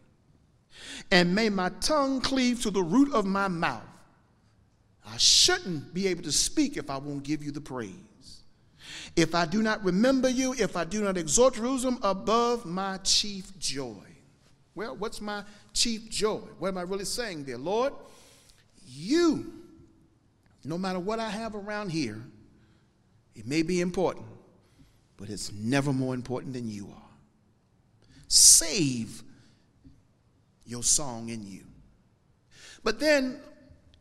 And 1.11 1.35
may 1.35 1.49
my 1.49 1.71
tongue 1.81 2.21
cleave 2.21 2.61
to 2.65 2.71
the 2.71 2.83
root 2.83 3.15
of 3.15 3.25
my 3.25 3.49
mouth 3.49 3.83
I 5.11 5.17
shouldn't 5.17 5.95
be 5.95 6.07
able 6.09 6.23
to 6.25 6.33
speak 6.33 6.77
if 6.77 6.91
I 6.91 6.99
won't 6.99 7.23
give 7.23 7.43
you 7.43 7.51
the 7.51 7.61
praise. 7.61 7.93
If 9.17 9.35
I 9.35 9.47
do 9.47 9.63
not 9.63 9.83
remember 9.85 10.29
you, 10.29 10.55
if 10.55 10.77
I 10.77 10.85
do 10.85 11.03
not 11.03 11.17
exalt 11.17 11.55
Jerusalem 11.55 11.99
above 12.03 12.67
my 12.67 12.99
chief 12.99 13.59
joy. 13.59 14.05
Well, 14.75 14.97
what's 14.97 15.21
my 15.21 15.45
chief 15.73 16.09
joy? 16.09 16.41
What 16.59 16.69
am 16.69 16.79
I 16.79 16.83
really 16.83 17.05
saying 17.05 17.45
there? 17.45 17.59
Lord, 17.59 17.93
you, 18.87 19.53
no 20.65 20.79
matter 20.79 21.01
what 21.01 21.19
I 21.19 21.29
have 21.31 21.55
around 21.55 21.91
here, 21.91 22.23
it 23.35 23.47
may 23.47 23.63
be 23.63 23.81
important, 23.81 24.27
but 25.17 25.31
it's 25.31 25.53
never 25.53 25.93
more 25.93 26.15
important 26.15 26.53
than 26.53 26.69
you 26.69 26.89
are. 26.89 27.11
Save 28.29 29.23
your 30.65 30.83
song 30.83 31.31
in 31.31 31.45
you. 31.45 31.65
But 32.85 33.01
then 33.01 33.41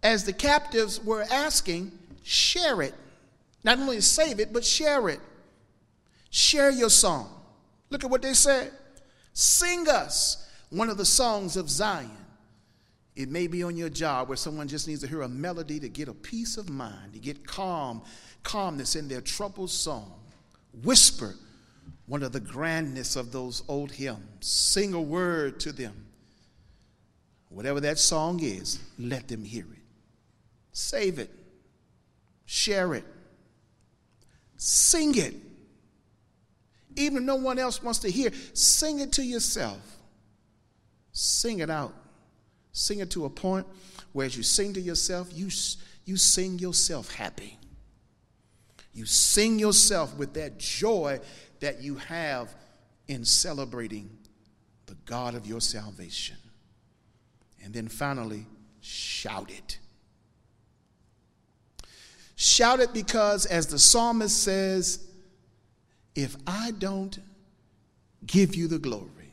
as 0.04 0.24
the 0.24 0.34
captives 0.34 1.04
were 1.04 1.26
asking, 1.32 1.91
share 2.24 2.82
it. 2.82 2.93
Not 3.64 3.80
only 3.80 4.02
save 4.02 4.39
it, 4.39 4.54
but 4.54 4.64
share 4.64 5.10
it. 5.10 5.20
Share 6.30 6.70
your 6.70 6.89
song. 6.89 7.30
Look 7.89 8.04
at 8.04 8.10
what 8.10 8.22
they 8.22 8.34
said. 8.34 8.72
Sing 9.34 9.88
us 9.88 10.50
one 10.70 10.89
of 10.89 10.98
the 10.98 11.06
songs 11.06 11.58
of 11.58 11.70
Zion. 11.70 12.12
It 13.16 13.30
may 13.30 13.48
be 13.48 13.64
on 13.64 13.76
your 13.76 13.89
job 13.89 14.28
where 14.28 14.38
someone 14.38 14.68
just 14.68 14.88
needs 14.88 15.02
to 15.02 15.08
hear 15.08 15.24
a 15.24 15.28
melody 15.30 15.80
to 15.80 15.89
get 15.89 16.08
a 16.08 16.14
peace 16.14 16.58
of 16.58 16.70
mind, 16.70 17.14
to 17.14 17.20
get 17.20 17.48
calm, 17.48 18.04
calmness 18.43 18.95
in 18.95 19.08
their 19.08 19.22
troubled 19.22 19.72
song. 19.72 20.14
Whisper 20.84 21.34
one 22.08 22.24
of 22.24 22.32
the 22.32 22.39
grandness 22.39 23.16
of 23.16 23.32
those 23.32 23.64
old 23.68 23.91
hymns. 23.91 24.48
Sing 24.48 24.93
a 24.93 25.02
word 25.02 25.60
to 25.62 25.72
them. 25.72 26.06
Whatever 27.50 27.80
that 27.82 28.00
song 28.00 28.41
is, 28.41 28.80
let 28.98 29.28
them 29.28 29.43
hear 29.43 29.66
it. 29.72 29.86
Save 30.78 31.17
it. 31.17 31.32
Share 32.45 32.93
it. 32.93 33.03
Sing 34.57 35.17
it. 35.17 35.34
Even 36.95 37.17
if 37.17 37.23
no 37.23 37.36
one 37.36 37.57
else 37.57 37.82
wants 37.82 37.97
to 37.99 38.11
hear, 38.11 38.32
sing 38.53 38.99
it 38.99 39.11
to 39.13 39.23
yourself. 39.23 39.80
Sing 41.11 41.59
it 41.59 41.71
out. 41.71 41.95
Sing 42.73 42.99
it 42.99 43.09
to 43.11 43.25
a 43.25 43.30
point 43.30 43.65
where 44.13 44.28
as 44.28 44.38
you 44.38 44.43
sing 44.43 44.73
to 44.73 44.80
yourself, 44.80 45.30
you, 45.34 45.49
you 46.05 46.15
sing 46.15 46.59
yourself 46.59 47.11
happy. 47.11 47.57
You 48.93 49.07
sing 49.07 49.57
yourself 49.57 50.15
with 50.15 50.36
that 50.36 50.59
joy 50.59 51.21
that 51.59 51.82
you 51.82 51.95
have 51.95 52.53
in 53.07 53.25
celebrating 53.25 54.15
the 54.86 54.95
God 55.07 55.34
of 55.34 55.47
your 55.47 55.59
salvation. 55.59 56.38
And 57.63 57.73
then 57.73 57.88
finally, 57.88 58.45
shout 58.80 59.49
it. 59.49 59.80
Shout 62.39 62.79
it 62.79 62.93
because, 62.93 63.47
as 63.47 63.65
the 63.65 63.79
psalmist 63.79 64.43
says, 64.43 65.03
if 66.13 66.38
I 66.45 66.69
don't 66.69 67.17
give 68.27 68.53
you 68.53 68.67
the 68.67 68.77
glory, 68.77 69.31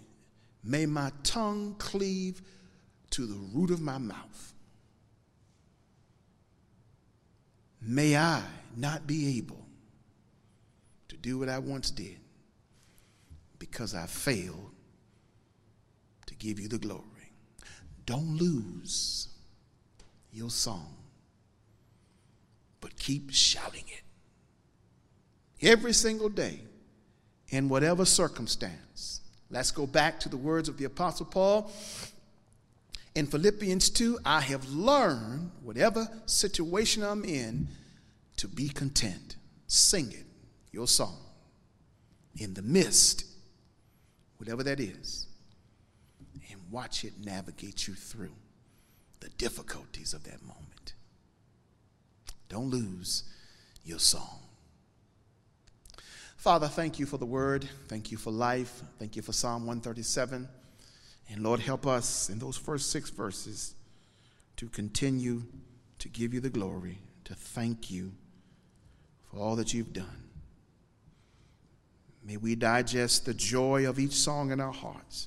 may 0.64 0.86
my 0.86 1.12
tongue 1.22 1.74
cleave 1.78 2.40
to 3.10 3.26
the 3.26 3.34
root 3.52 3.70
of 3.70 3.82
my 3.82 3.98
mouth. 3.98 4.54
May 7.82 8.16
I 8.16 8.42
not 8.74 9.06
be 9.06 9.36
able 9.36 9.66
to 11.08 11.16
do 11.18 11.38
what 11.38 11.50
I 11.50 11.58
once 11.58 11.90
did 11.90 12.16
because 13.58 13.94
I 13.94 14.06
failed 14.06 14.70
to 16.24 16.34
give 16.36 16.58
you 16.58 16.68
the 16.68 16.78
glory. 16.78 17.04
Don't 18.06 18.38
lose 18.38 19.28
your 20.32 20.48
song 20.48 21.03
but 22.84 22.98
keep 22.98 23.32
shouting 23.32 23.84
it. 23.88 24.02
every 25.66 25.94
single 25.94 26.28
day 26.28 26.60
in 27.48 27.70
whatever 27.70 28.04
circumstance. 28.04 29.22
Let's 29.48 29.70
go 29.70 29.86
back 29.86 30.20
to 30.20 30.28
the 30.28 30.36
words 30.36 30.68
of 30.68 30.76
the 30.76 30.84
Apostle 30.84 31.24
Paul. 31.24 31.72
In 33.14 33.26
Philippians 33.26 33.88
2, 33.88 34.18
I 34.26 34.42
have 34.42 34.68
learned, 34.68 35.50
whatever 35.62 36.06
situation 36.26 37.02
I'm 37.02 37.24
in, 37.24 37.68
to 38.36 38.48
be 38.48 38.68
content. 38.68 39.36
Sing 39.66 40.12
it, 40.12 40.26
your 40.70 40.86
song, 40.86 41.16
in 42.36 42.52
the 42.52 42.60
midst, 42.60 43.24
whatever 44.36 44.62
that 44.62 44.78
is, 44.78 45.26
and 46.50 46.60
watch 46.70 47.02
it 47.02 47.14
navigate 47.24 47.88
you 47.88 47.94
through 47.94 48.36
the 49.20 49.30
difficulties 49.30 50.12
of 50.12 50.24
that 50.24 50.42
moment. 50.42 50.92
Don't 52.54 52.70
lose 52.70 53.24
your 53.84 53.98
song. 53.98 54.38
Father, 56.36 56.68
thank 56.68 57.00
you 57.00 57.04
for 57.04 57.18
the 57.18 57.26
word. 57.26 57.68
Thank 57.88 58.12
you 58.12 58.16
for 58.16 58.30
life. 58.30 58.80
Thank 59.00 59.16
you 59.16 59.22
for 59.22 59.32
Psalm 59.32 59.66
137. 59.66 60.48
And 61.30 61.42
Lord, 61.42 61.58
help 61.58 61.84
us 61.84 62.30
in 62.30 62.38
those 62.38 62.56
first 62.56 62.92
six 62.92 63.10
verses 63.10 63.74
to 64.56 64.68
continue 64.68 65.42
to 65.98 66.08
give 66.08 66.32
you 66.32 66.38
the 66.38 66.48
glory, 66.48 67.00
to 67.24 67.34
thank 67.34 67.90
you 67.90 68.12
for 69.28 69.40
all 69.40 69.56
that 69.56 69.74
you've 69.74 69.92
done. 69.92 70.22
May 72.22 72.36
we 72.36 72.54
digest 72.54 73.26
the 73.26 73.34
joy 73.34 73.88
of 73.88 73.98
each 73.98 74.14
song 74.14 74.52
in 74.52 74.60
our 74.60 74.72
hearts 74.72 75.26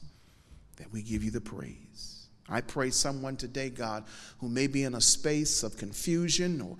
that 0.77 0.93
we 0.93 1.01
give 1.01 1.25
you 1.25 1.31
the 1.31 1.41
praise. 1.41 2.29
I 2.47 2.61
pray 2.61 2.91
someone 2.91 3.35
today, 3.35 3.69
God, 3.69 4.05
who 4.39 4.47
may 4.47 4.67
be 4.67 4.83
in 4.83 4.95
a 4.95 5.01
space 5.01 5.63
of 5.63 5.75
confusion 5.75 6.61
or 6.61 6.77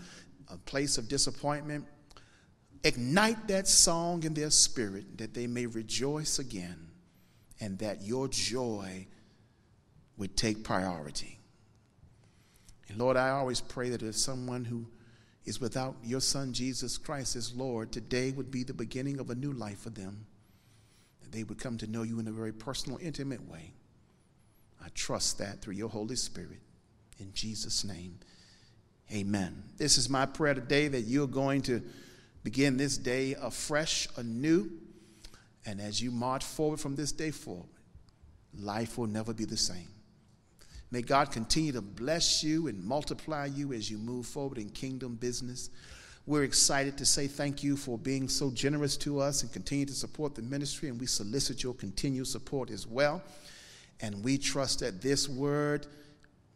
a 0.50 0.58
place 0.58 0.98
of 0.98 1.08
disappointment, 1.08 1.86
ignite 2.84 3.48
that 3.48 3.68
song 3.68 4.24
in 4.24 4.34
their 4.34 4.50
spirit 4.50 5.18
that 5.18 5.34
they 5.34 5.48
may 5.48 5.66
rejoice 5.66 6.40
again 6.40 6.88
and 7.60 7.80
that 7.80 8.04
your 8.04 8.28
joy 8.28 9.08
would 10.18 10.36
take 10.36 10.64
priority. 10.64 11.40
And 12.90 12.98
Lord, 12.98 13.18
I 13.18 13.30
always 13.30 13.62
pray 13.62 13.90
that 13.90 14.02
if 14.02 14.16
someone 14.16 14.66
who 14.66 14.88
is 15.46 15.62
without 15.62 15.96
your 16.04 16.20
Son 16.20 16.54
Jesus 16.54 16.98
Christ 16.98 17.36
as 17.36 17.54
Lord, 17.54 17.92
today 17.92 18.32
would 18.32 18.52
be 18.52 18.64
the 18.64 18.74
beginning 18.74 19.20
of 19.20 19.30
a 19.30 19.36
new 19.36 19.54
life 19.54 19.80
for 19.80 19.90
them. 19.90 20.26
That 21.22 21.32
they 21.32 21.44
would 21.44 21.60
come 21.60 21.78
to 21.80 21.88
know 21.88 22.04
you 22.04 22.20
in 22.20 22.28
a 22.28 22.32
very 22.32 22.52
personal, 22.52 23.00
intimate 23.02 23.50
way. 23.50 23.74
I 24.84 24.90
trust 24.94 25.38
that 25.40 25.62
through 25.62 25.76
your 25.76 25.90
Holy 25.90 26.16
Spirit. 26.16 26.60
In 27.20 27.34
Jesus' 27.34 27.84
name, 27.84 28.20
amen. 29.12 29.64
This 29.78 29.98
is 29.98 30.10
my 30.10 30.26
prayer 30.26 30.54
today 30.54 30.88
that 30.88 31.02
you're 31.02 31.28
going 31.28 31.62
to 31.64 31.82
begin 32.44 32.78
this 32.78 32.98
day 32.98 33.36
afresh, 33.42 34.08
anew. 34.18 34.72
And 35.66 35.82
as 35.82 36.02
you 36.02 36.12
march 36.12 36.44
forward 36.44 36.80
from 36.80 36.96
this 36.96 37.12
day 37.12 37.32
forward, 37.32 37.70
life 38.58 38.98
will 38.98 39.08
never 39.08 39.34
be 39.34 39.46
the 39.46 39.58
same. 39.58 39.90
May 40.90 41.02
God 41.02 41.32
continue 41.32 41.74
to 41.74 41.82
bless 41.82 42.44
you 42.44 42.68
and 42.68 42.82
multiply 42.84 43.46
you 43.46 43.74
as 43.74 43.92
you 43.92 43.98
move 43.98 44.26
forward 44.26 44.58
in 44.58 44.70
kingdom 44.70 45.16
business. 45.16 45.70
We're 46.26 46.44
excited 46.44 46.98
to 46.98 47.06
say 47.06 47.28
thank 47.28 47.64
you 47.64 47.76
for 47.76 47.98
being 47.98 48.30
so 48.30 48.52
generous 48.52 48.96
to 48.98 49.20
us 49.20 49.44
and 49.44 49.52
continue 49.52 49.86
to 49.86 49.94
support 49.94 50.36
the 50.36 50.42
ministry, 50.42 50.90
and 50.90 51.00
we 51.00 51.06
solicit 51.06 51.64
your 51.64 51.74
continued 51.74 52.28
support 52.28 52.70
as 52.70 52.88
well. 52.88 53.22
And 54.00 54.24
we 54.24 54.38
trust 54.38 54.80
that 54.80 55.02
this 55.02 55.28
word 55.28 55.88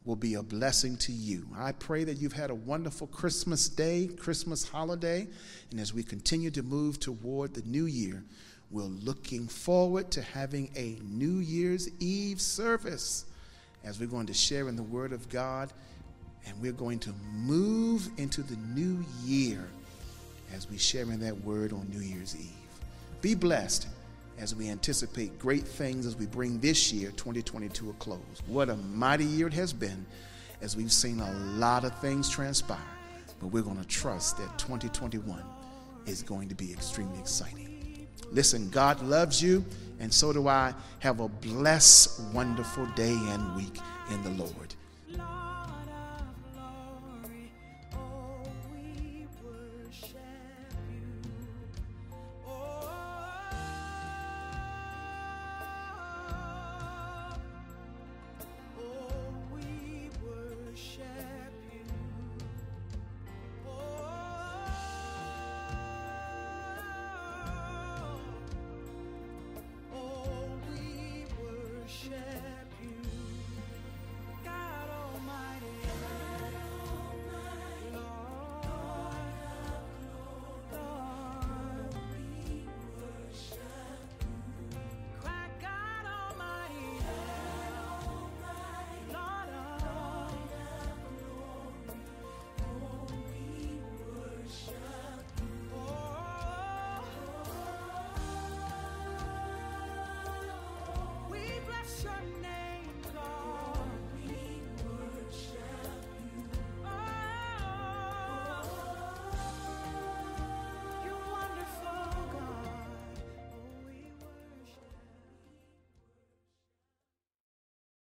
will 0.03 0.15
be 0.15 0.33
a 0.33 0.43
blessing 0.43 0.97
to 0.97 1.11
you. 1.11 1.45
I 1.55 1.73
pray 1.73 2.03
that 2.05 2.17
you've 2.17 2.33
had 2.33 2.49
a 2.49 2.55
wonderful 2.55 3.07
Christmas 3.07 3.69
day, 3.69 4.07
Christmas 4.07 4.67
holiday, 4.67 5.27
and 5.69 5.79
as 5.79 5.93
we 5.93 6.03
continue 6.03 6.49
to 6.51 6.63
move 6.63 6.99
toward 6.99 7.53
the 7.53 7.61
new 7.63 7.85
year, 7.85 8.23
we're 8.71 8.83
looking 8.83 9.47
forward 9.47 10.09
to 10.11 10.21
having 10.21 10.71
a 10.75 10.97
New 11.03 11.39
Year's 11.39 11.89
Eve 11.99 12.41
service 12.41 13.25
as 13.83 13.99
we're 13.99 14.07
going 14.07 14.27
to 14.27 14.33
share 14.33 14.69
in 14.69 14.75
the 14.75 14.83
Word 14.83 15.13
of 15.13 15.29
God, 15.29 15.71
and 16.47 16.59
we're 16.61 16.71
going 16.71 16.99
to 16.99 17.13
move 17.33 18.09
into 18.17 18.41
the 18.41 18.55
new 18.73 19.03
year 19.23 19.67
as 20.53 20.69
we 20.69 20.77
share 20.77 21.03
in 21.03 21.19
that 21.19 21.43
Word 21.43 21.73
on 21.73 21.87
New 21.89 21.99
Year's 21.99 22.35
Eve. 22.35 22.49
Be 23.21 23.35
blessed 23.35 23.87
as 24.41 24.55
we 24.55 24.69
anticipate 24.69 25.37
great 25.37 25.67
things 25.67 26.07
as 26.07 26.15
we 26.15 26.25
bring 26.25 26.59
this 26.59 26.91
year, 26.91 27.11
2020, 27.11 27.69
to 27.69 27.91
a 27.91 27.93
close. 27.93 28.19
What 28.47 28.69
a 28.69 28.75
mighty 28.75 29.23
year 29.23 29.47
it 29.47 29.53
has 29.53 29.71
been 29.71 30.03
as 30.61 30.75
we've 30.75 30.91
seen 30.91 31.19
a 31.19 31.31
lot 31.57 31.85
of 31.85 31.97
things 31.99 32.27
transpire, 32.27 32.79
but 33.39 33.47
we're 33.47 33.61
going 33.61 33.79
to 33.79 33.87
trust 33.87 34.37
that 34.39 34.57
2021 34.57 35.43
is 36.07 36.23
going 36.23 36.49
to 36.49 36.55
be 36.55 36.73
extremely 36.73 37.19
exciting. 37.19 38.07
Listen, 38.31 38.69
God 38.71 38.99
loves 39.03 39.43
you, 39.43 39.63
and 39.99 40.11
so 40.11 40.33
do 40.33 40.47
I. 40.47 40.73
Have 40.99 41.19
a 41.19 41.27
blessed, 41.27 42.33
wonderful 42.33 42.87
day 42.95 43.13
and 43.13 43.55
week 43.55 43.77
in 44.09 44.23
the 44.23 44.31
Lord. 44.31 44.73